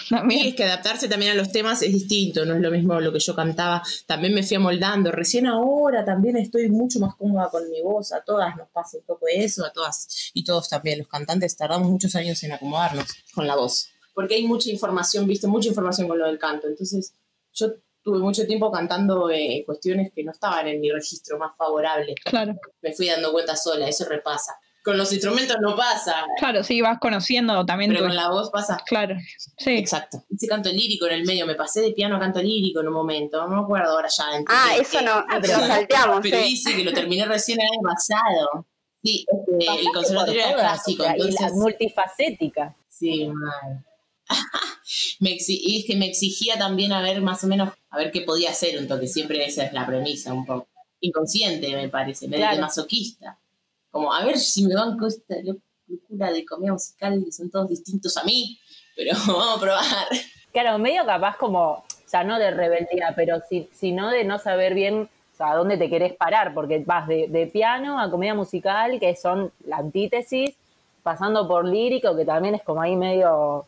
[0.08, 0.46] También.
[0.46, 3.18] es que adaptarse también a los temas es distinto, no es lo mismo lo que
[3.18, 3.82] yo cantaba.
[4.06, 5.12] También me fui amoldando.
[5.12, 8.12] Recién ahora también estoy mucho más cómoda con mi voz.
[8.12, 10.98] A todas nos pasa un poco eso, a todas y todos también.
[10.98, 13.90] Los cantantes tardamos muchos años en acomodarnos con la voz.
[14.14, 16.66] Porque hay mucha información, viste, mucha información con lo del canto.
[16.66, 17.14] Entonces,
[17.52, 22.14] yo tuve mucho tiempo cantando eh, cuestiones que no estaban en mi registro más favorable.
[22.24, 22.54] Claro.
[22.80, 24.58] Me fui dando cuenta sola, eso repasa.
[24.82, 26.24] Con los instrumentos no pasa.
[26.38, 27.90] Claro, sí, vas conociendo también.
[27.90, 28.78] Pero con la voz pasa.
[28.86, 29.16] Claro,
[29.58, 29.76] sí.
[29.76, 30.24] Exacto.
[30.30, 32.94] Hice canto lírico en el medio, me pasé de piano a canto lírico en un
[32.94, 34.24] momento, no me acuerdo ahora ya.
[34.48, 36.20] Ah, eso no, pero salteamos.
[36.22, 38.66] Pero hice que lo terminé recién el año pasado.
[39.02, 41.04] Sí, este, el conservatorio era clásico.
[41.16, 42.76] Y la multifacética.
[42.88, 43.84] Sí, mal.
[45.20, 48.22] me y es que me exigía también a ver más o menos, a ver qué
[48.22, 50.68] podía hacer un toque, siempre esa es la premisa, un poco
[51.00, 53.38] inconsciente me parece, medio masoquista.
[53.90, 58.16] Como, a ver si me banco esta locura de comedia musical, que son todos distintos
[58.16, 58.58] a mí,
[58.96, 60.06] pero vamos a probar.
[60.52, 64.74] Claro, medio capaz como, o sea, no de rebeldía, pero si, sino de no saber
[64.74, 69.16] bien a dónde te querés parar, porque vas de, de piano a comedia musical, que
[69.16, 70.54] son la antítesis,
[71.02, 73.66] pasando por lírico, que también es como ahí medio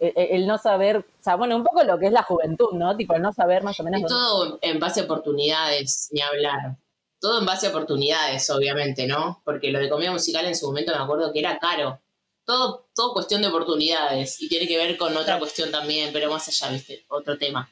[0.00, 2.96] el, no saber, o sea, bueno, un poco lo que es la juventud, ¿no?
[2.96, 4.00] Tipo, el no saber más o menos.
[4.00, 6.76] Y todo en base a oportunidades, ni hablar.
[7.24, 9.40] Todo en base a oportunidades, obviamente, ¿no?
[9.46, 11.98] Porque lo de comedia musical en su momento me acuerdo que era caro.
[12.44, 16.46] Todo, todo cuestión de oportunidades y tiene que ver con otra cuestión también, pero más
[16.48, 17.06] allá, ¿viste?
[17.08, 17.66] Otro tema.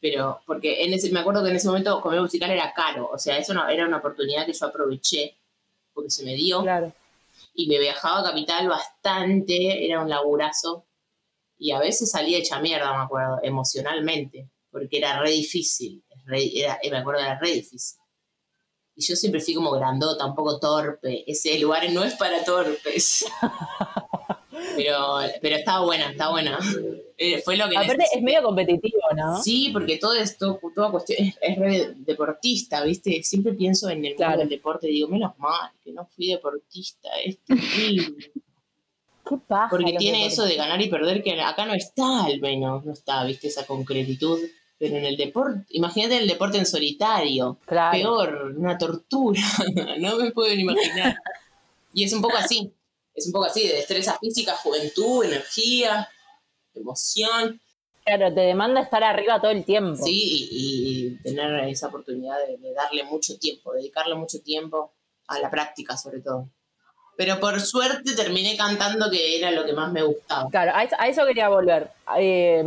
[0.00, 3.16] Pero, porque en ese, me acuerdo que en ese momento comedia musical era caro, o
[3.18, 5.36] sea, eso no, era una oportunidad que yo aproveché
[5.94, 6.62] porque se me dio.
[6.62, 6.92] Claro.
[7.54, 10.86] Y me viajaba a Capital bastante, era un laburazo
[11.56, 16.96] y a veces salía hecha mierda, me acuerdo, emocionalmente, porque era re difícil, era, me
[16.96, 18.00] acuerdo, era re difícil.
[18.98, 21.22] Y yo siempre fui como grandota, un poco torpe.
[21.30, 23.24] Ese lugar no es para torpes.
[24.76, 26.58] pero, pero estaba buena, está buena.
[27.16, 29.40] Eh, fue lo que Aparte es medio competitivo, ¿no?
[29.40, 33.22] Sí, porque todo esto, toda cuestión, es, re deportista, ¿viste?
[33.22, 37.08] Siempre pienso en el mundo del deporte y digo, menos mal que no fui deportista,
[37.24, 38.32] es terrible.
[39.70, 43.22] Porque tiene eso de ganar y perder que acá no está, al menos, no está,
[43.24, 44.40] viste, esa concretitud.
[44.78, 47.58] Pero en el deporte, imagínate el deporte en solitario.
[47.66, 49.40] Peor, una tortura.
[49.98, 51.16] no me pueden imaginar.
[51.92, 52.72] y es un poco así.
[53.14, 56.08] Es un poco así, de destreza física, juventud, energía,
[56.74, 57.60] emoción.
[58.04, 60.04] Claro, te demanda estar arriba todo el tiempo.
[60.04, 64.92] Sí, y, tener esa oportunidad de darle mucho tiempo, dedicarle mucho tiempo
[65.26, 66.48] a la práctica sobre todo
[67.18, 70.48] pero por suerte terminé cantando que era lo que más me gustaba.
[70.50, 71.90] Claro, a eso, quería volver.
[72.16, 72.62] Eh,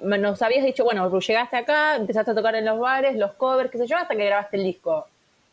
[0.00, 3.78] nos habías dicho, bueno, llegaste acá, empezaste a tocar en los bares, los covers, qué
[3.78, 5.06] sé yo, hasta que grabaste el disco.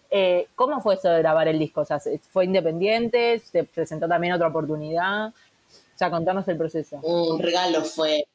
[0.09, 1.79] Eh, ¿Cómo fue eso de grabar el disco?
[1.79, 3.39] O sea, ¿fue independiente?
[3.39, 5.29] ¿Se presentó también otra oportunidad?
[5.29, 6.97] O sea, contanos el proceso.
[7.03, 8.25] Un regalo fue,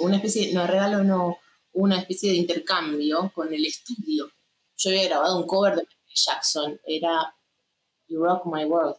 [0.00, 1.38] una especie, no, regalo no,
[1.72, 4.30] una especie de intercambio con el estudio.
[4.76, 7.34] Yo había grabado un cover de Jackson, era
[8.06, 8.96] You Rock My World,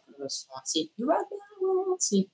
[1.98, 2.30] sí.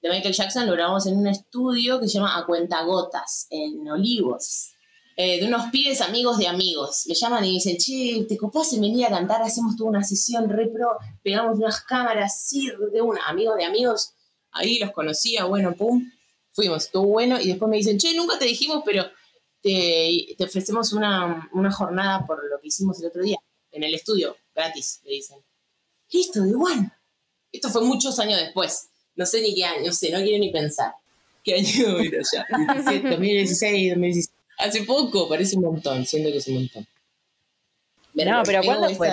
[0.00, 4.74] De Michael Jackson lo grabamos en un estudio que se llama A Cuentagotas, en Olivos.
[5.16, 7.04] Eh, de unos pibes amigos de amigos.
[7.06, 9.42] Me llaman y dicen, che, ¿te copás en venir a cantar?
[9.42, 14.14] Hacemos toda una sesión re pro, pegamos unas cámaras, sí, de una, amigos de amigos.
[14.50, 16.10] Ahí los conocía, bueno, pum,
[16.50, 17.40] fuimos, estuvo bueno.
[17.40, 19.04] Y después me dicen, che, nunca te dijimos, pero
[19.62, 23.38] te, ofrecemos una, jornada por lo que hicimos el otro día,
[23.70, 25.38] en el estudio, gratis, le dicen.
[26.10, 26.92] Listo, de igual.
[27.54, 28.88] Esto fue muchos años después.
[29.14, 30.92] No sé ni qué año, no sé, no quiero ni pensar.
[31.44, 32.46] ¿Qué año era ya?
[33.10, 34.34] 2016, 2017.
[34.58, 36.86] Hace poco, parece un montón, siento que es un montón.
[38.14, 39.08] no, pero ¿cuándo fue?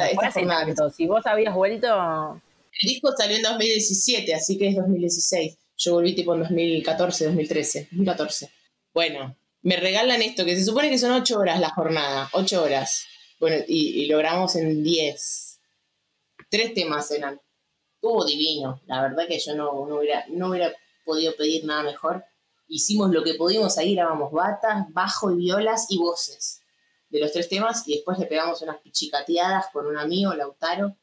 [0.95, 2.41] Si vos habías vuelto...
[2.81, 5.57] El disco salió en 2017, así que es 2016.
[5.77, 8.49] Yo volví tipo en 2014, 2013, 2014.
[8.91, 13.05] Bueno, me regalan esto, que se supone que son ocho horas la jornada, ocho horas.
[13.39, 15.59] Bueno, y, y logramos en diez.
[16.49, 17.39] Tres temas eran.
[18.01, 18.81] Estuvo divino.
[18.87, 20.73] La verdad que yo no, no, hubiera, no hubiera
[21.05, 22.25] podido pedir nada mejor
[22.71, 26.61] hicimos lo que pudimos ahí, grabamos batas, bajo y violas y voces
[27.09, 30.95] de los tres temas y después le pegamos unas pichicateadas con un amigo, Lautaro,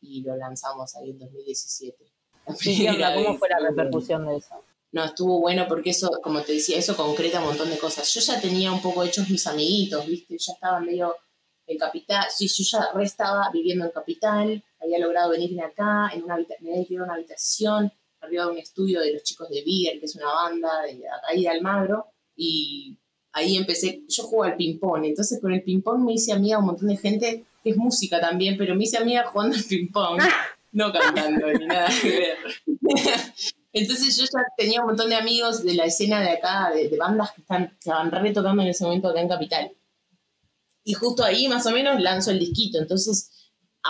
[0.00, 1.96] y lo lanzamos ahí en 2017.
[2.44, 4.54] ¿Cómo fue la repercusión de eso?
[4.92, 8.08] No, estuvo bueno porque eso, como te decía, eso concreta un montón de cosas.
[8.14, 10.38] Yo ya tenía un poco hechos mis amiguitos, ¿viste?
[10.38, 11.16] Ya estaba medio
[11.66, 16.24] en Capital, sí, yo ya re estaba viviendo en Capital, había logrado venirme acá, en
[16.24, 20.06] una me había una habitación, arriba de un estudio de los chicos de Beagle, que
[20.06, 22.96] es una banda de ahí de Almagro, y
[23.32, 26.88] ahí empecé, yo juego al ping-pong, entonces con el ping-pong me hice amiga un montón
[26.88, 30.20] de gente, que es música también, pero me hice amiga jugando al ping-pong,
[30.72, 32.36] no cantando ni nada que ver.
[33.72, 37.32] Entonces yo ya tenía un montón de amigos de la escena de acá, de, bandas
[37.32, 39.72] que están, estaban retocando en ese momento acá en Capital.
[40.82, 43.35] Y justo ahí más o menos lanzo el disquito, entonces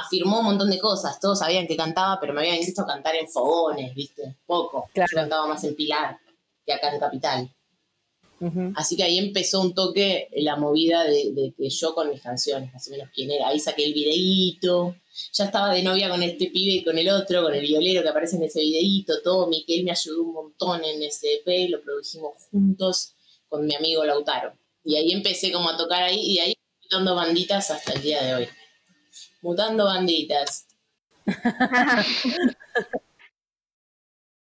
[0.01, 1.19] afirmó un montón de cosas.
[1.21, 4.37] Todos sabían que cantaba, pero me habían visto cantar en fogones, ¿viste?
[4.47, 4.89] Poco.
[4.95, 6.19] Yo cantaba más en Pilar
[6.65, 7.53] que acá en Capital.
[8.75, 12.87] Así que ahí empezó un toque la movida de, que yo con mis canciones, más
[12.87, 13.49] o menos quién era.
[13.49, 14.95] Ahí saqué el videíto.
[15.33, 18.09] Ya estaba de novia con este pibe y con el otro, con el violero que
[18.11, 19.47] aparece en ese videíto, todo.
[19.47, 23.15] Miquel me ayudó un montón en ese EP, lo produjimos juntos
[23.49, 24.53] con mi amigo Lautaro.
[24.85, 26.55] Y ahí empecé como a tocar ahí y ahí
[26.91, 28.49] dando banditas hasta el día de hoy
[29.43, 30.67] mutando banditas.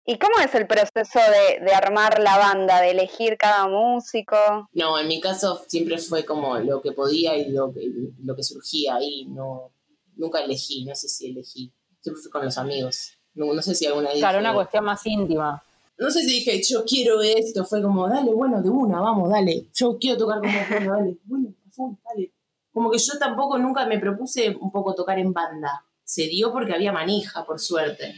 [0.07, 1.19] ¿Y cómo es el proceso
[1.61, 4.35] de, armar la banda, de elegir cada músico?
[4.73, 7.91] No, en mi caso siempre fue como lo que podía y lo que,
[8.23, 9.25] lo que surgía ahí.
[9.25, 9.71] No,
[10.15, 11.71] nunca elegí, no sé si elegí.
[12.01, 13.13] Siempre fui con los amigos.
[13.33, 14.19] No, sé si alguna vez.
[14.19, 15.63] Claro, una cuestión más íntima.
[15.97, 17.65] No sé si dije, yo quiero esto.
[17.65, 19.69] Fue como, dale, bueno, de una, vamos, dale.
[19.73, 21.17] Yo quiero tocar como dale.
[21.25, 22.34] Bueno, dale
[22.75, 25.85] como que yo tampoco nunca me propuse un poco tocar en banda.
[26.03, 28.13] Se dio porque había manija, por suerte.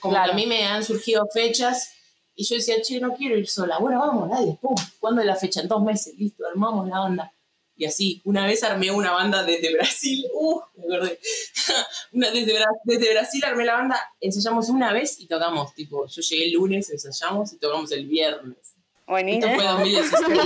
[0.00, 1.94] Como que a mí me han surgido fechas
[2.34, 3.78] y yo decía, che, no quiero ir sola.
[3.78, 4.74] Bueno, vamos, dale, pum.
[5.00, 5.62] ¿Cuándo es la fecha?
[5.62, 7.32] En dos meses, listo, armamos la banda.
[7.74, 11.18] Y así, una vez armé una banda desde Brasil, uh, me acordé.
[12.12, 16.52] desde, desde, Brasil armé la banda, ensayamos una vez y tocamos, tipo, yo llegué el
[16.52, 18.58] lunes, ensayamos y tocamos el viernes.
[19.06, 19.46] Buenísimo.
[19.46, 20.38] Esto fue 2016.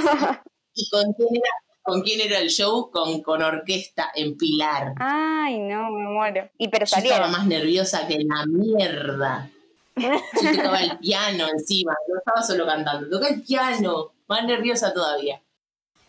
[0.75, 1.15] y con
[1.83, 2.91] ¿Con quién era el show?
[2.91, 4.95] Con, con orquesta en Pilar.
[4.99, 6.49] Ay, no, me muero.
[6.57, 9.51] Y pero Yo estaba más nerviosa que la mierda.
[9.97, 15.43] Yo tocaba el piano encima, no estaba solo cantando, tocaba el piano, más nerviosa todavía.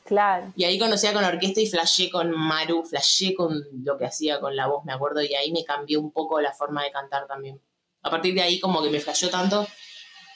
[0.06, 0.54] Claro.
[0.56, 4.56] Y ahí conocía con orquesta y flashé con Maru, flashé con lo que hacía con
[4.56, 7.60] la voz, me acuerdo, y ahí me cambió un poco la forma de cantar también.
[8.04, 9.66] A partir de ahí como que me flashó tanto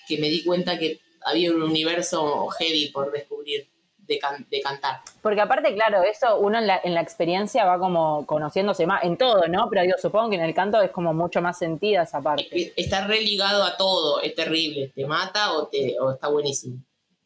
[0.08, 3.70] que me di cuenta que había un universo heavy por descubrir
[4.08, 4.20] de,
[4.64, 5.02] cantar.
[5.22, 9.18] Porque aparte, claro, eso uno en la, en la, experiencia va como conociéndose más, en
[9.18, 9.68] todo, ¿no?
[9.70, 12.74] Pero yo supongo que en el canto es como mucho más sentida esa parte.
[12.76, 14.92] Está religado a todo, es terrible.
[14.96, 16.78] Te mata o, te, o está buenísimo.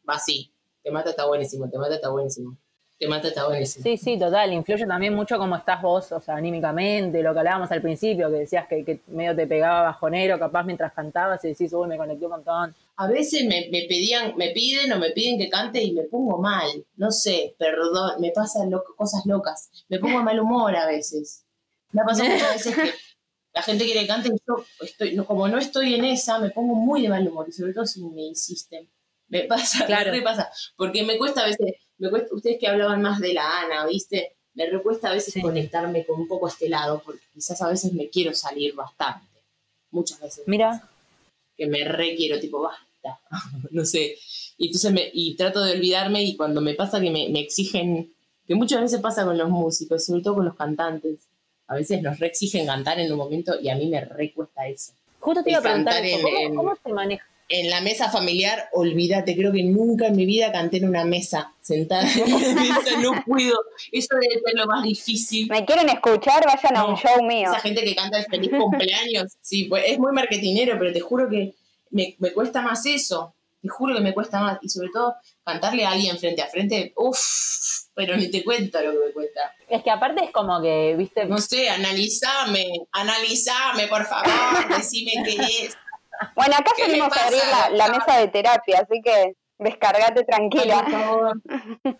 [0.08, 0.52] Va así.
[0.82, 1.70] Te mata, está buenísimo.
[1.70, 2.56] Te mata, está buenísimo
[3.08, 3.82] mata está buenísimo.
[3.82, 4.52] Sí, sí, total.
[4.52, 8.36] Influye también mucho cómo estás vos, o sea, anímicamente, lo que hablábamos al principio, que
[8.36, 12.32] decías que, medio te pegaba bajonero, capaz mientras cantabas y decís, uy, me conecté un
[12.32, 12.74] montón.
[12.96, 16.68] A veces me, pedían, me piden o me piden que cante y me pongo mal.
[16.96, 19.70] No sé, perdón, me pasan cosas locas.
[19.88, 21.44] Me pongo de mal humor a veces.
[21.92, 22.90] Me ha pasado muchas veces que
[23.54, 26.74] la gente quiere que cante y yo estoy, como no estoy en esa, me pongo
[26.74, 28.88] muy de mal humor, y sobre todo si me insisten.
[29.28, 30.12] Me pasa, claro.
[30.12, 30.50] me pasa.
[30.76, 31.74] Porque me cuesta a veces
[32.30, 34.32] ustedes que hablaban más de la Ana, ¿viste?
[34.54, 38.08] Me recuesta a veces conectarme con un poco este lado, porque quizás a veces me
[38.08, 39.26] quiero salir bastante.
[39.90, 40.44] Muchas veces.
[40.46, 40.88] Mira.
[41.56, 43.20] Que me requiero, tipo, basta.
[43.70, 44.16] no sé.
[44.58, 48.12] Y entonces me, y trato de olvidarme y cuando me pasa que me, me exigen,
[48.46, 51.20] que muchas veces pasa con los músicos, sobre todo con los cantantes,
[51.66, 54.92] a veces nos reexigen cantar en un momento y a mí me recuesta eso.
[55.20, 56.02] Justo te iba a preguntar,
[56.54, 57.26] ¿cómo, se maneja?
[57.54, 61.52] En la mesa familiar, olvídate, creo que nunca en mi vida canté en una mesa,
[61.60, 63.58] sentada en una mesa, no puedo.
[63.92, 65.48] Eso debe ser lo más difícil.
[65.50, 66.46] ¿Me quieren escuchar?
[66.46, 67.50] Vayan a un show mío.
[67.50, 71.28] Esa gente que canta el feliz cumpleaños, sí, pues es muy marketinero, pero te juro
[71.28, 71.52] que
[71.90, 73.34] me, me cuesta más eso.
[73.60, 74.58] Te juro que me cuesta más.
[74.62, 77.18] Y sobre todo, cantarle a alguien frente a frente, uff,
[77.94, 79.54] pero ni te cuento lo que me cuesta.
[79.68, 81.26] Es que aparte es como que, viste.
[81.26, 85.36] No sé, analizame, analizame, por favor, decime qué
[85.66, 85.76] es.
[86.34, 90.84] Bueno, acá salimos a abrir la, mesa de terapia, así que descargate tranquila.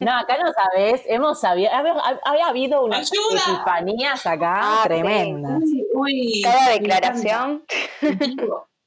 [0.00, 5.62] No, acá no sabes, hemos sabido, había, habido unas epifanías acá ah, tremendas.
[6.42, 7.64] Cada declaración.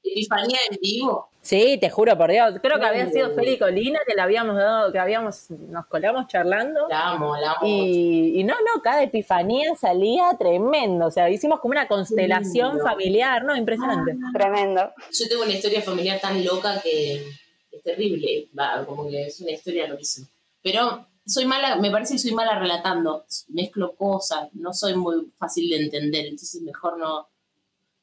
[0.04, 1.30] Epifanía en vivo.
[1.46, 2.56] Sí, te juro por Dios.
[2.60, 6.88] Creo que había sido Feli Colina, que le habíamos dado, que habíamos, nos colamos charlando.
[6.90, 7.60] La amo, la amo.
[7.64, 11.06] Y, no, no, cada epifanía salía tremendo.
[11.06, 13.56] O sea, hicimos como una constelación familiar, ¿no?
[13.56, 14.14] Impresionante.
[14.14, 14.92] Ah, tremendo.
[15.12, 17.24] Yo tengo una historia familiar tan loca que
[17.72, 18.50] es terrible.
[18.58, 20.28] Va, como que es una historia loquísima.
[20.64, 23.24] Pero soy mala, me parece que soy mala relatando.
[23.50, 26.26] Mezclo cosas, no soy muy fácil de entender.
[26.26, 27.30] Entonces mejor no,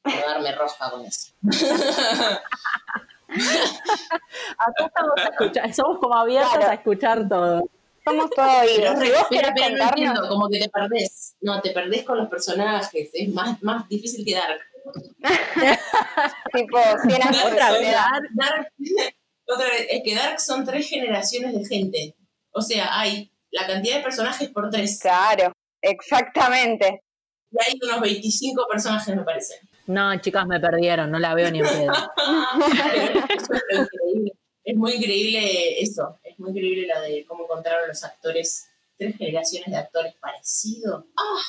[0.05, 1.33] no darme roja con eso.
[4.57, 7.69] Acá estamos a escuchar, somos como abiertos a escuchar todo.
[8.05, 8.95] Somos todos oídos.
[9.29, 11.35] pero, no entiendo, como que te perdés.
[11.41, 13.09] No, te perdés con los personajes.
[13.13, 14.59] Es más, más difícil que Dark.
[16.53, 17.91] tipo, 100 años otra vez,
[18.33, 18.73] Dark,
[19.47, 22.15] otra vez, es que Dark son tres generaciones de gente.
[22.51, 24.99] O sea, hay la cantidad de personajes por tres.
[24.99, 27.03] Claro, exactamente.
[27.51, 29.61] Y hay unos 25 personajes, me parece.
[29.85, 31.91] No, chicas, me perdieron, no la veo ni en pedo.
[34.63, 39.69] es muy increíble eso, es muy increíble la de cómo encontraron los actores, tres generaciones
[39.69, 41.03] de actores parecidos.
[41.17, 41.41] ¡Ah!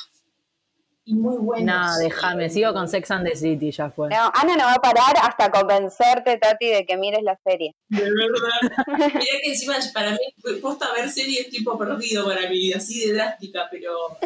[1.07, 1.75] Y muy buenos.
[1.75, 4.09] No, déjame, sigo con Sex and the City, ya fue.
[4.09, 7.75] No, Ana no va a parar hasta convencerte, Tati, de que mires la serie.
[7.89, 8.87] De verdad.
[8.97, 13.67] Mira que encima para mí, posta ver series tipo perdido para vida, así de drástica,
[13.69, 14.17] pero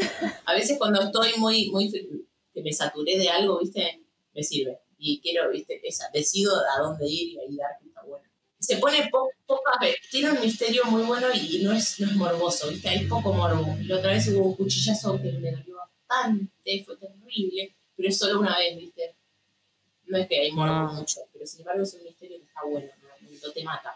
[0.45, 1.91] a veces cuando estoy muy, muy
[2.59, 4.03] que me saturé de algo, ¿viste?
[4.33, 4.79] Me sirve.
[4.97, 5.79] Y quiero, ¿viste?
[5.83, 8.25] Esa, decido a dónde ir y ahí dar está bueno.
[8.59, 12.69] Se pone pocas veces, tiene un misterio muy bueno y no es, no es morboso,
[12.69, 12.89] ¿viste?
[12.89, 13.77] Hay poco morbo.
[13.83, 18.41] La otra vez hubo un cuchillazo que me dolió bastante, fue terrible, pero es solo
[18.41, 19.15] una vez, ¿viste?
[20.07, 20.93] No es que hay morbo ah.
[20.93, 22.89] mucho, pero sin embargo es un misterio que está bueno,
[23.41, 23.95] no, te mata,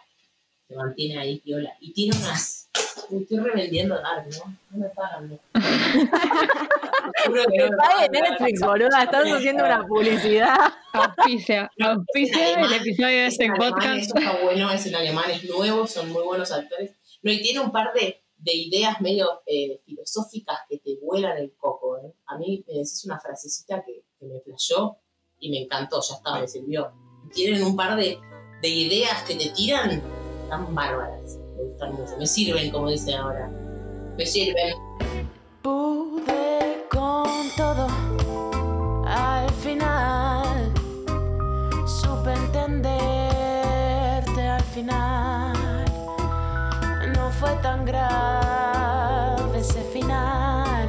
[0.74, 1.76] te mantiene ahí piola.
[1.80, 2.70] Y tiene unas
[3.10, 4.56] estoy revendiendo Dark, ¿no?
[4.70, 5.38] No me pagan, ¿no?
[7.52, 9.02] que pague Netflix, boluda.
[9.02, 10.56] Estás haciendo una publicidad.
[10.92, 13.98] Auspicia, auspicia el episodio de este podcast.
[13.98, 16.92] Eso está bueno, es en alemán, es nuevo, son muy buenos actores.
[17.22, 21.54] No, y tiene un par de, de ideas medio eh, filosóficas que te vuelan el
[21.56, 21.98] coco.
[21.98, 22.12] ¿eh?
[22.26, 24.98] A mí me decís una frasecita que, que me flashó
[25.38, 26.92] y me encantó, ya está, me sirvió.
[27.32, 28.18] Tienen un par de,
[28.60, 30.23] de ideas que te tiran
[30.54, 31.38] tan bárbaras
[32.18, 33.48] me sirven, como dice ahora.
[34.16, 34.74] Me sirven.
[35.62, 37.88] Pude con todo
[39.06, 40.72] al final.
[41.86, 43.42] Supe entenderte
[44.48, 45.84] al final.
[47.16, 50.88] No fue tan grave ese final.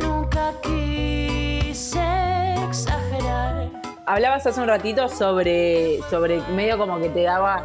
[0.00, 3.68] Nunca quise exagerar.
[4.06, 7.64] Hablabas hace un ratito sobre, sobre medio como que te daba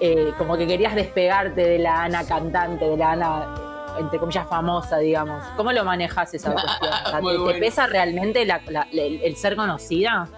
[0.00, 4.98] eh, como que querías despegarte de la Ana cantante, de la Ana, entre comillas, famosa,
[4.98, 5.42] digamos.
[5.56, 6.52] ¿Cómo lo manejas esa
[7.12, 7.46] cuestión?
[7.46, 10.28] ¿te, pesa realmente el, ser conocida?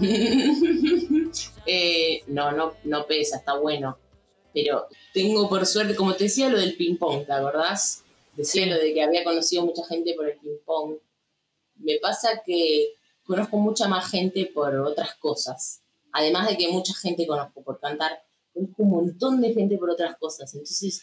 [1.66, 3.96] Eh, no, no, no pesa, está bueno.
[4.52, 8.04] Pero tengo por suerte, como te decía lo del ping-pong, ¿te acordás?
[8.36, 10.96] Decía lo de que había conocido mucha gente por el ping-pong.
[11.76, 15.80] Me pasa que conozco mucha más gente por otras cosas.
[16.12, 18.22] Además de que mucha gente conozco por cantar,
[18.54, 20.52] conozco un montón de gente por otras cosas.
[20.54, 21.02] Entonces,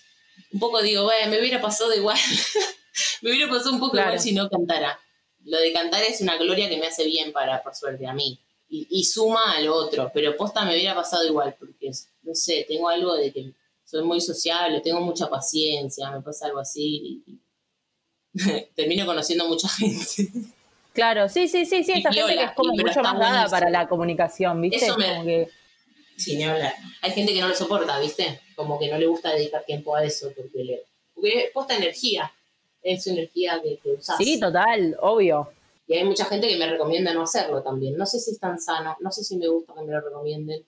[0.52, 2.18] un poco digo, bueno, me hubiera pasado igual.
[3.22, 5.00] me hubiera pasado un poco igual si no cantara.
[5.44, 8.40] Lo de cantar es una gloria que me hace bien para, por suerte, a mí.
[8.74, 10.10] Y, suma a lo otro.
[10.14, 11.92] Pero posta me hubiera pasado igual, porque,
[12.24, 13.54] no sé, tengo algo de que
[13.84, 17.22] soy muy sociable, tengo mucha paciencia, me pasa algo así.
[17.28, 17.40] Y,
[18.76, 20.30] termino conociendo mucha gente.
[20.94, 23.88] Claro, sí, sí, sí, sí, esta gente que es como mucho más dada para la
[23.88, 24.86] comunicación, ¿viste?
[24.86, 25.50] Eso me,
[26.22, 26.74] sin hablar.
[27.02, 28.42] Hay gente que no lo soporta, ¿viste?
[28.56, 32.32] Como que no le gusta dedicar tiempo a eso porque le porque posta energía.
[32.82, 34.18] Es energía que, que usas.
[34.18, 35.52] Sí, total, obvio.
[35.88, 37.98] Y hay mucha gente que me recomienda no hacerlo también.
[37.98, 40.66] No sé si es tan sano, no sé si me gusta que me lo recomienden.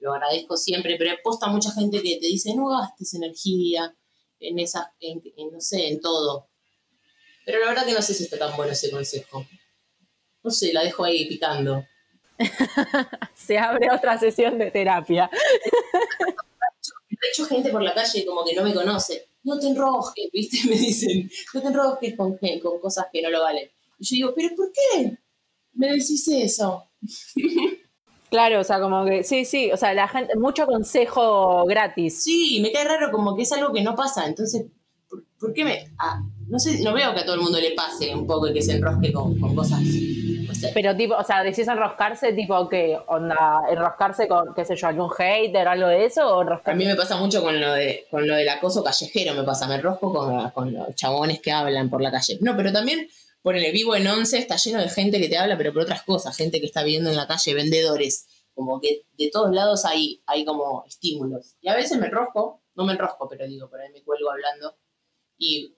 [0.00, 3.94] lo agradezco siempre, pero posta mucha gente que te dice, no gastes energía
[4.40, 5.22] en esas, en,
[5.52, 6.48] no sé, en todo.
[7.46, 9.46] Pero la verdad que no sé si está tan bueno ese consejo.
[10.42, 11.86] No sé, la dejo ahí picando.
[13.34, 15.30] Se abre otra sesión de terapia.
[17.10, 19.28] De hecho, gente por la calle como que no me conoce.
[19.44, 20.58] No te enrojes, ¿viste?
[20.68, 23.70] Me dicen, no te enrojes con, con cosas que no lo valen.
[23.98, 25.18] Y yo digo, ¿pero por qué
[25.74, 26.88] me decís eso?
[28.30, 32.22] Claro, o sea, como que, sí, sí, o sea, la gente, mucho consejo gratis.
[32.22, 34.66] Sí, me queda raro como que es algo que no pasa, entonces,
[35.38, 35.92] ¿por, qué me...?
[35.98, 38.54] Ah, no sé, no veo que a todo el mundo le pase un poco y
[38.54, 39.80] que se enrosque con, cosas,
[40.74, 42.98] Pero tipo, o sea, decís enroscarse, tipo, ¿qué?
[43.06, 46.94] Onda, enroscarse con, qué sé yo, algún hater, algo de eso, o A mí me
[46.94, 50.50] pasa mucho con lo de, con lo del acoso callejero, me pasa, me enrosco con,
[50.50, 52.38] con los chabones que hablan por la calle.
[52.40, 53.08] No, pero también
[53.42, 56.02] por el vivo en once está lleno de gente que te habla, pero por otras
[56.02, 60.22] cosas, gente que está viendo en la calle, vendedores, como que de todos lados hay,
[60.26, 61.56] hay como estímulos.
[61.60, 64.76] Y a veces me enrosco, no me enrosco, pero digo, por ahí me cuelgo hablando.
[65.38, 65.76] Y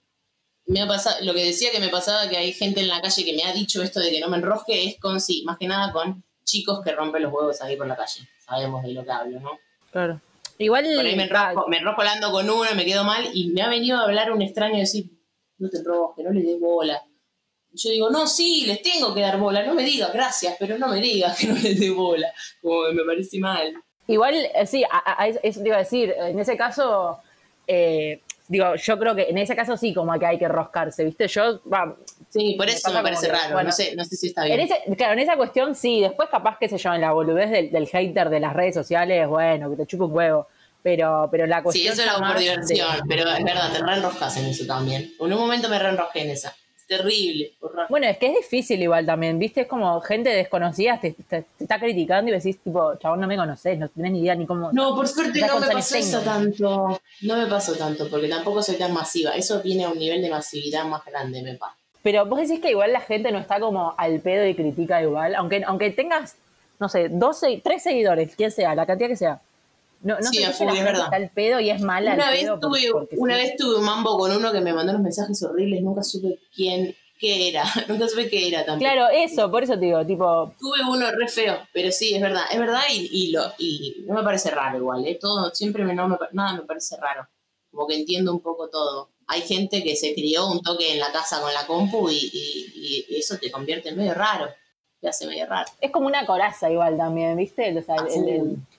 [0.67, 3.23] me ha pasado, lo que decía que me pasaba que hay gente en la calle
[3.23, 5.67] que me ha dicho esto de que no me enrosque es con, sí, más que
[5.67, 8.27] nada con chicos que rompen los huevos ahí por la calle.
[8.45, 9.51] Sabemos de lo que hablo, ¿no?
[9.91, 10.21] Claro.
[10.57, 10.85] Igual.
[10.95, 13.61] Por ahí me enrosco, me enrosco hablando con uno y me quedo mal y me
[13.61, 15.05] ha venido a hablar un extraño y decir,
[15.57, 17.01] no te enrosques, no le des bola
[17.75, 20.87] yo digo, no, sí, les tengo que dar bola, no me digas gracias, pero no
[20.87, 23.73] me digas que no les dé bola, como me parece mal.
[24.07, 24.85] Igual, eh, sí,
[25.43, 27.19] eso te iba a decir, en ese caso,
[27.67, 31.27] eh, digo, yo creo que en ese caso sí, como que hay que roscarse, ¿viste?
[31.27, 31.95] Yo, va,
[32.29, 34.59] Sí, por eso me, parece raro, no, sé, no sé si está bien.
[34.59, 37.49] En ese, claro, en esa cuestión sí, después capaz, qué sé yo, en la boludez
[37.71, 40.47] del, hater de las redes sociales, bueno, que te chupe un huevo.
[40.83, 41.95] Pero, pero la cuestión.
[41.95, 45.13] Sí, eso lo hago por diversión, pero es verdad, te reenroscas en eso también.
[45.19, 46.53] En un momento me reenrosqué en esa
[46.87, 47.53] terrible.
[47.89, 49.61] Bueno, es que es difícil igual también, ¿viste?
[49.61, 51.15] Es como gente desconocida te,
[51.59, 54.71] está criticando y decís, tipo, chabón, no me conoces, no tenés ni idea ni cómo.
[54.71, 56.99] No, por suerte no me pasó eso tanto.
[57.21, 59.31] No me pasó tanto, porque tampoco soy tan masiva.
[59.31, 61.75] Eso viene a un nivel de masividad más grande, me pasa.
[62.03, 65.33] Pero vos decís que igual la gente no está como al pedo y critica igual,
[65.35, 66.35] aunque, aunque tengas,
[66.79, 69.41] no sé, 12, tres seguidores, quien sea, la cantidad que sea.
[70.01, 71.09] No, no sí, es verdad.
[71.11, 72.13] Está pedo y es mala.
[72.13, 75.41] Una, vez, tuve, una vez tuve un mambo con uno que me mandó unos mensajes
[75.43, 78.79] horribles, nunca supe quién, qué era, nunca supe qué era tampoco.
[78.79, 80.53] Claro, eso, por eso te digo, tipo...
[80.59, 84.15] Tuve uno re feo, pero sí, es verdad, es verdad y, y, lo, y no
[84.15, 85.17] me parece raro igual, ¿eh?
[85.19, 87.27] Todo, siempre me, no me, nada me parece raro,
[87.71, 89.11] como que entiendo un poco todo.
[89.27, 93.05] Hay gente que se crió un toque en la casa con la compu y, y,
[93.09, 94.47] y eso te convierte en medio raro
[95.09, 95.69] hace medio raro.
[95.81, 97.73] Es como una coraza igual también, ¿viste?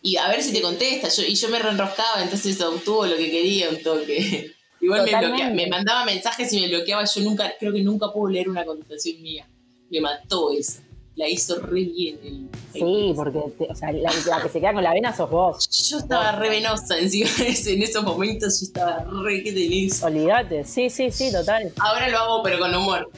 [0.03, 3.31] Y a ver si te contesta, yo, y yo me reenroscaba, entonces obtuvo lo que
[3.31, 4.53] quería un toque.
[4.81, 8.49] Igual me, me mandaba mensajes y me bloqueaba, yo nunca, creo que nunca puedo leer
[8.51, 9.49] una contestación mía.
[9.91, 10.81] Me mató eso.
[11.15, 12.51] La hizo re bien.
[12.75, 14.11] sí, porque o sea, la,
[14.43, 15.67] que se queda con la vena sos vos.
[15.89, 20.03] Yo estaba re venosa encima en esos momentos, yo estaba re que tenés.
[20.03, 21.73] Olvídate, sí, sí, sí, total.
[21.79, 23.11] Ahora lo hago pero con humor.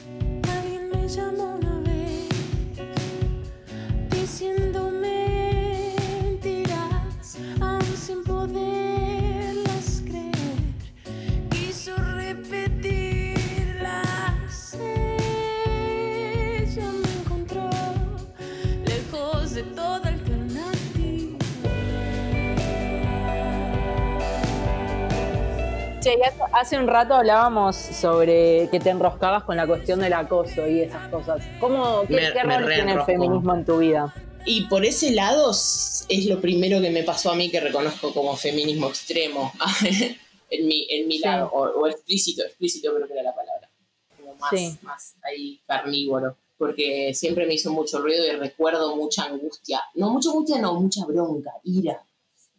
[26.59, 31.07] Hace un rato hablábamos sobre que te enroscabas con la cuestión del acoso y esas
[31.07, 31.41] cosas.
[31.59, 34.13] ¿Cómo, ¿Qué, rol tiene el feminismo en tu vida?
[34.45, 38.35] Y por ese lado es lo primero que me pasó a mí que reconozco como
[38.35, 39.53] feminismo extremo
[40.49, 43.69] en mi, en mi lado, o, explícito, explícito creo que era la palabra,
[44.17, 49.81] como más, más ahí carnívoro, porque siempre me hizo mucho ruido y recuerdo mucha angustia,
[49.95, 52.03] no mucha angustia, no, mucha bronca, ira,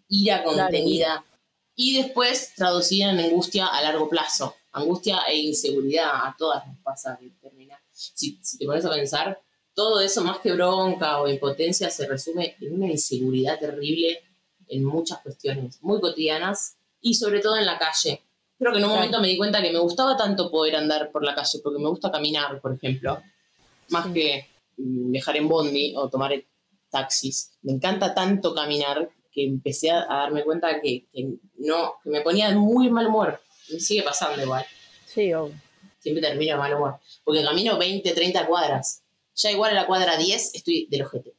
[0.09, 1.25] ira contenida
[1.83, 4.55] y después traducida en angustia a largo plazo.
[4.73, 7.81] Angustia e inseguridad, a todas nos pasa que termina.
[7.91, 9.41] Si, te pones a pensar,
[9.75, 14.23] todo eso más que bronca o impotencia se resume en una inseguridad terrible
[14.69, 18.21] en muchas cuestiones muy cotidianas y sobre todo en la calle.
[18.59, 21.25] Creo que en un momento me di cuenta que me gustaba tanto poder andar por
[21.25, 23.23] la calle, porque me gusta caminar, por ejemplo,
[23.89, 26.35] más que mm, viajar en bondi o tomar
[26.91, 27.53] taxis.
[27.63, 31.07] Me encanta tanto caminar que empecé a, darme cuenta que,
[31.59, 33.41] no, que me ponía de muy mal humor.
[33.71, 34.65] Me sigue pasando igual.
[35.07, 35.55] Sí, obvio.
[35.99, 36.99] Siempre termino de mal humor.
[37.25, 39.03] Porque camino 20, 30 cuadras.
[39.37, 41.35] Ya igual a la cuadra 10 estoy del ojete.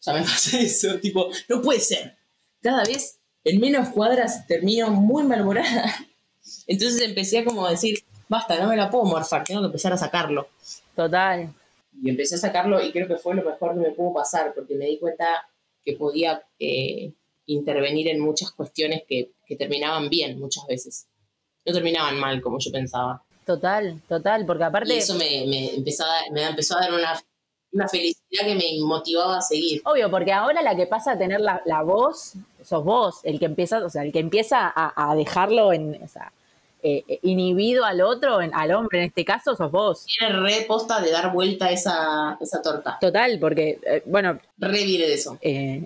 [0.00, 2.16] Ya me pasa eso, tipo, no puede ser.
[2.60, 5.94] Cada vez en menos cuadras termino muy malhumorada.
[6.66, 9.98] Entonces empecé a como decir, basta, no me la puedo morfar, tengo que empezar a
[9.98, 10.48] sacarlo.
[10.94, 11.52] Total.
[12.02, 14.74] Y empecé a sacarlo y creo que fue lo mejor que me pudo pasar, porque
[14.74, 15.46] me di cuenta
[15.84, 17.12] que podía eh,
[17.46, 21.08] intervenir en muchas cuestiones que, que terminaban bien muchas veces.
[21.64, 23.22] No terminaban mal como yo pensaba.
[23.44, 24.94] Total, total, porque aparte...
[24.94, 27.20] Y eso me, me, empezó, a, me empezó a dar una,
[27.72, 29.82] una, felicidad que me motivaba a seguir.
[29.84, 33.46] Obvio, porque ahora la que pasa a tener la, la voz, sos vos, el que
[33.46, 36.32] empieza, o sea, el que empieza a, a dejarlo en, o sea,
[36.84, 40.04] eh, eh, inhibido al otro, al hombre en este caso, sos vos.
[40.06, 42.98] Tiene re posta de dar vuelta esa, esa torta.
[43.00, 44.40] Total, porque, eh, bueno.
[44.58, 45.38] Re viene de eso.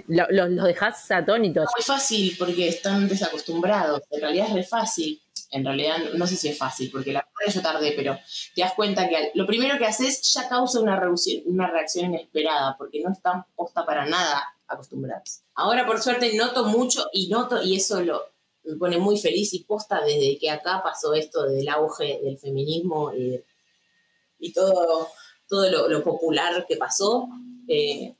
[0.08, 1.64] Los lo, lo dejás atónitos.
[1.64, 4.02] Es muy fácil porque están desacostumbrados.
[4.10, 5.20] En realidad es re fácil.
[5.50, 8.18] En realidad no sé si es fácil, porque la verdad yo tardé, pero
[8.54, 12.74] te das cuenta que lo primero que haces ya causa una, reacción, una reacción inesperada,
[12.76, 15.42] porque no están posta para nada acostumbrados.
[15.54, 18.22] Ahora por suerte noto mucho y noto, y eso lo,
[18.66, 23.12] me pone muy feliz y posta desde que acá pasó esto del auge del feminismo
[23.14, 25.08] y, todo,
[25.48, 27.28] todo lo, popular que pasó,
[27.68, 28.14] eh,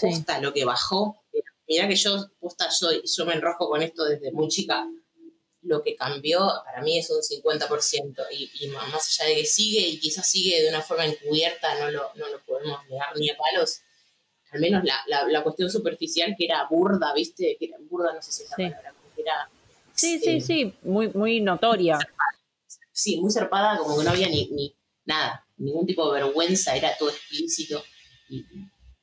[0.00, 1.22] posta lo que bajó.
[1.66, 4.88] Mirá que yo, posta, yo, yo me enrosco con esto desde muy chica.
[5.62, 8.26] Lo que cambió para mí es un 50%.
[8.32, 11.90] Y, y más allá de que sigue y quizás sigue de una forma encubierta, no
[11.90, 13.80] lo, no lo podemos negar ni a palos.
[14.52, 17.56] Al menos la, la, cuestión superficial que era burda, ¿viste?
[17.58, 19.48] Que era burda, no sé si es la palabra, que era
[20.00, 21.98] Sí, sí, sí, muy, muy notoria.
[22.90, 24.74] Sí, muy zarpada, como que no había ni, ni
[25.04, 27.82] nada, ningún tipo de vergüenza, era todo explícito.
[28.30, 28.42] Y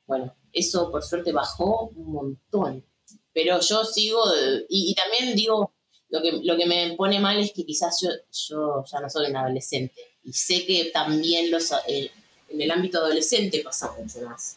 [0.06, 2.84] bueno, eso por suerte bajó un montón.
[3.32, 4.20] Pero yo sigo,
[4.68, 5.72] y, también digo,
[6.08, 9.30] lo que, lo que me pone mal es que quizás yo, yo ya no soy
[9.30, 10.00] un adolescente.
[10.24, 12.10] Y sé que también los, eh,
[12.48, 14.56] en el ámbito adolescente pasa mucho más.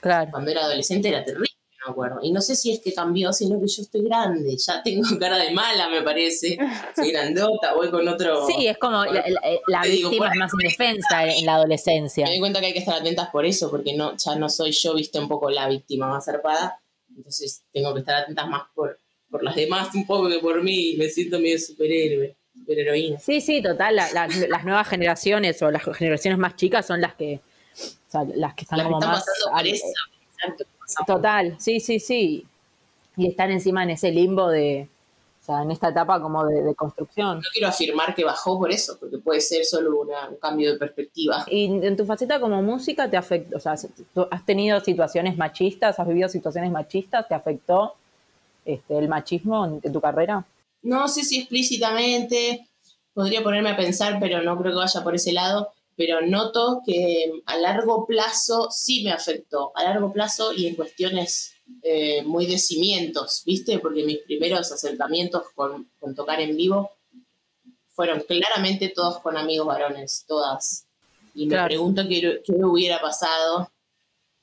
[0.00, 0.32] Claro.
[0.32, 1.57] Cuando era adolescente era terrible
[1.88, 2.20] acuerdo.
[2.22, 5.38] Y no sé si es que cambió, sino que yo estoy grande, ya tengo cara
[5.38, 6.58] de mala, me parece.
[6.94, 8.46] Soy grandota, voy con otro.
[8.46, 12.24] Sí, es como la, víctima es más indefensa en la adolescencia.
[12.24, 14.72] Me doy cuenta que hay que estar atentas por eso, porque no, ya no soy
[14.72, 16.80] yo, viste, un poco la víctima más zarpada.
[17.16, 18.98] Entonces tengo que estar atentas más por,
[19.30, 20.94] por las demás un poco que por mí.
[20.98, 22.36] Me siento medio superhéroe.
[22.54, 23.18] Superheroína.
[23.20, 23.96] Sí, sí, total.
[23.96, 27.40] las nuevas generaciones o las generaciones más chicas son las que,
[28.34, 29.24] las que están como más.
[29.64, 30.64] Exacto
[31.06, 32.46] Total, sí, sí, sí.
[33.16, 34.88] Y están encima en ese limbo de,
[35.42, 37.38] o sea, en esta etapa como de, construcción.
[37.38, 41.44] No quiero afirmar que bajó por eso, porque puede ser solo un cambio de perspectiva.
[41.50, 46.06] Y en tu faceta como música te afectó, o sea, has tenido situaciones machistas, has
[46.06, 47.94] vivido situaciones machistas, ¿te afectó
[48.64, 50.44] este, el machismo en, tu carrera?
[50.82, 52.68] No sé si explícitamente,
[53.14, 57.42] podría ponerme a pensar, pero no creo que vaya por ese lado pero noto que
[57.44, 62.56] a largo plazo sí me afectó, a largo plazo y en cuestiones eh, muy de
[62.56, 63.80] cimientos, ¿viste?
[63.80, 66.92] Porque mis primeros acercamientos con, tocar en vivo
[67.88, 70.86] fueron claramente todos con amigos varones, todas.
[71.34, 73.68] Y me pregunto qué, hubiera pasado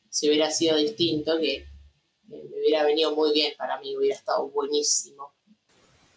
[0.09, 1.65] si hubiera sido distinto, que
[2.27, 5.31] me hubiera venido muy bien para mí, hubiera estado buenísimo.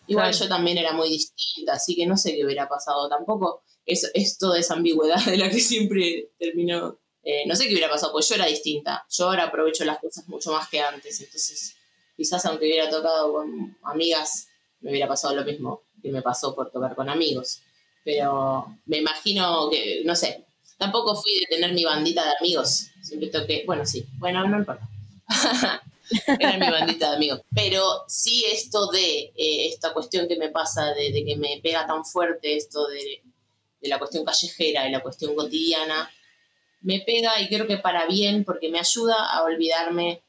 [0.09, 4.39] Igual yo también era muy distinta, así que no sé qué hubiera pasado tampoco es,
[4.39, 6.99] toda esa ambigüedad de la que siempre terminó.
[7.23, 9.05] Eh, no sé qué hubiera pasado, pues yo era distinta.
[9.11, 11.21] Yo ahora aprovecho las cosas mucho más que antes.
[11.21, 11.77] Entonces,
[12.17, 14.49] quizás aunque hubiera tocado con amigas,
[14.81, 17.61] me hubiera pasado lo mismo que me pasó por tocar con amigos.
[18.05, 20.45] Pero me imagino que, no sé,
[20.79, 22.87] tampoco fui de tener mi bandita de amigos.
[23.03, 24.89] Siempre toqué, bueno, sí, bueno, no importa.
[26.39, 27.41] Era mi bandita de amigos.
[27.55, 32.05] Pero sí esto de eh, esta cuestión que me pasa, de, que me pega tan
[32.05, 33.23] fuerte esto de
[33.81, 36.11] de la cuestión callejera y la cuestión cotidiana,
[36.81, 40.23] me pega y creo que para bien, porque me ayuda a olvidarme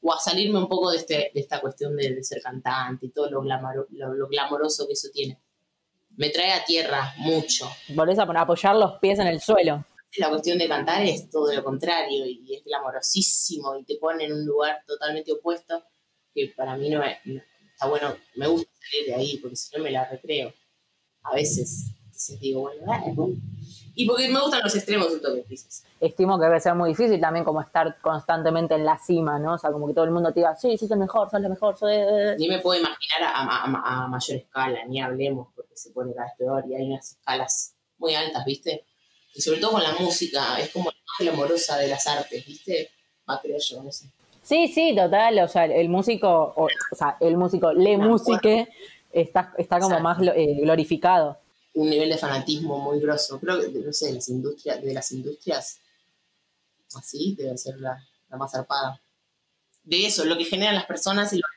[0.00, 3.30] o a salirme un poco de, este, de esta cuestión de, ser cantante y todo
[3.30, 5.38] lo, lo, glamoroso que eso tiene.
[6.16, 7.70] Me trae a tierra mucho.
[7.88, 9.84] Volvés a apoyar los pies en el suelo.
[10.16, 14.32] La cuestión de cantar es todo lo contrario y, es glamorosísimo y te pone en
[14.32, 15.84] un lugar totalmente opuesto
[16.34, 17.18] que para mí no, es,
[17.72, 20.52] está bueno, me gusta salir de ahí porque si no me la recreo.
[21.22, 23.14] A veces entonces digo, bueno, dale,
[23.94, 25.84] Y porque me gustan los extremos de toque, dices.
[26.00, 29.54] Estimo que debe ser muy difícil también como estar constantemente en la cima, ¿no?
[29.54, 31.40] O sea, como que todo el mundo te diga, sí, sí, sos el mejor, sos
[31.40, 31.94] el mejor, soy...
[32.36, 36.64] Ni me puedo imaginar a, mayor escala, ni hablemos, porque se pone cada vez peor
[36.68, 38.84] y hay unas escalas muy altas, ¿viste?
[39.32, 40.90] Y sobre todo con la música, es como
[41.20, 42.90] la amorosa de las artes, ¿viste?
[43.30, 44.06] Va, creo yo, no sé.
[44.42, 48.66] Sí, sí, total, o sea, el músico, o, sea, el músico, le músique,
[49.12, 51.38] está, está como más eh, glorificado
[51.78, 53.38] un nivel de fanatismo muy grosso.
[53.38, 55.80] Creo que, no sé, de las industrias, de las industrias
[56.94, 57.96] así debe ser la,
[58.30, 59.00] más zarpada.
[59.84, 61.56] De eso, lo que generan las personas y lo que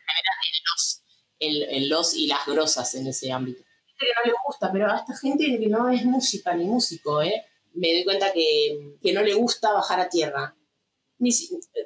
[1.40, 3.64] genera en los, los y las grosas en ese ámbito.
[3.98, 7.46] que no le gusta, pero a esta gente que no es música ni músico, ¿eh?
[7.74, 10.56] me doy cuenta que, que no le gusta bajar a tierra.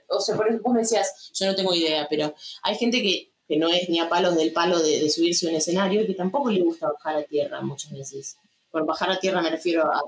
[0.09, 3.33] o sea, por ejemplo, vos me decías, yo no tengo idea, pero hay gente que,
[3.47, 6.13] que no es ni a palos del palo de, subirse a un escenario y que
[6.13, 8.37] tampoco le gusta bajar a tierra muchas veces.
[8.71, 10.01] Por bajar a tierra me refiero a,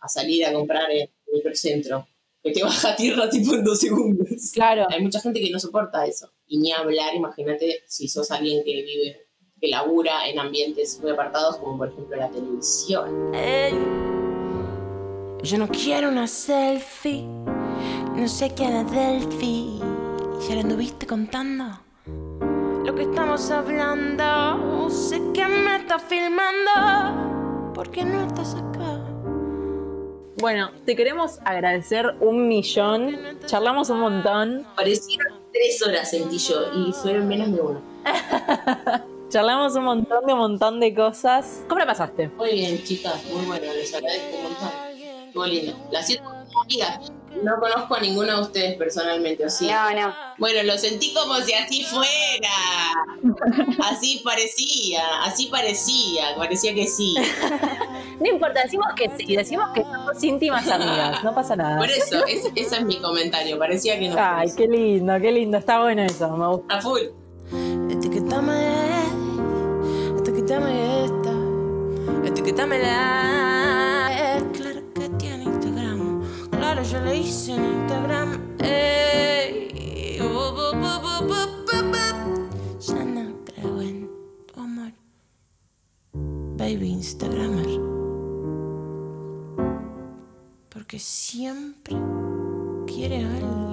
[0.00, 2.06] a salir a comprar en el microcentro,
[2.42, 4.50] que te baja a tierra tipo en dos segundos.
[4.52, 4.86] Claro.
[4.90, 6.30] Hay mucha gente que no soporta eso.
[6.46, 9.26] Y ni hablar, imagínate si sos alguien que vive,
[9.58, 13.32] que labura en ambientes muy apartados, como por ejemplo la televisión.
[15.42, 19.80] yo no quiero una selfie, no sé qué era Delphi.
[20.46, 21.80] ¿Ya le anduviste contando?
[22.06, 29.00] Lo que estamos hablando, sé que me estás filmando, ¿por qué no estás acá?
[30.38, 33.38] Bueno, te queremos agradecer un millón.
[33.46, 34.66] Charlamos un montón.
[34.76, 37.80] Parecieron tres horas, sentí yo, y fueron menos de una.
[39.30, 41.64] Charlamos un montón de un montón de cosas.
[41.68, 42.28] ¿Cómo la pasaste?
[42.36, 44.70] Muy bien, chicas, muy bueno, les agradezco un montón.
[45.34, 45.74] Muy lindo.
[45.90, 47.00] La siento como amiga.
[47.42, 49.66] No conozco a ninguno de ustedes personalmente, ¿o sí?
[49.66, 50.14] No, no.
[50.38, 52.48] Bueno, lo sentí como si así fuera.
[53.90, 57.14] Así parecía, así parecía, parecía que sí.
[58.20, 61.78] No importa, decimos que sí, decimos que somos íntimas amigas, no pasa nada.
[61.78, 64.16] Por eso, ese, es mi comentario, parecía que no.
[64.18, 66.76] Ay, qué lindo, qué lindo, está bueno eso, me gusta.
[66.76, 67.00] A full.
[67.90, 68.52] Etiquetame,
[70.16, 72.78] etiquetame esta, etiquetame
[76.84, 78.56] claro yo le hice en Instagram.
[78.60, 80.18] Ey,
[82.80, 84.10] ya no creo en
[84.46, 84.92] tu amor,
[86.56, 87.80] baby Instagramer.
[90.70, 91.96] Porque siempre
[92.86, 93.63] quiere a alguien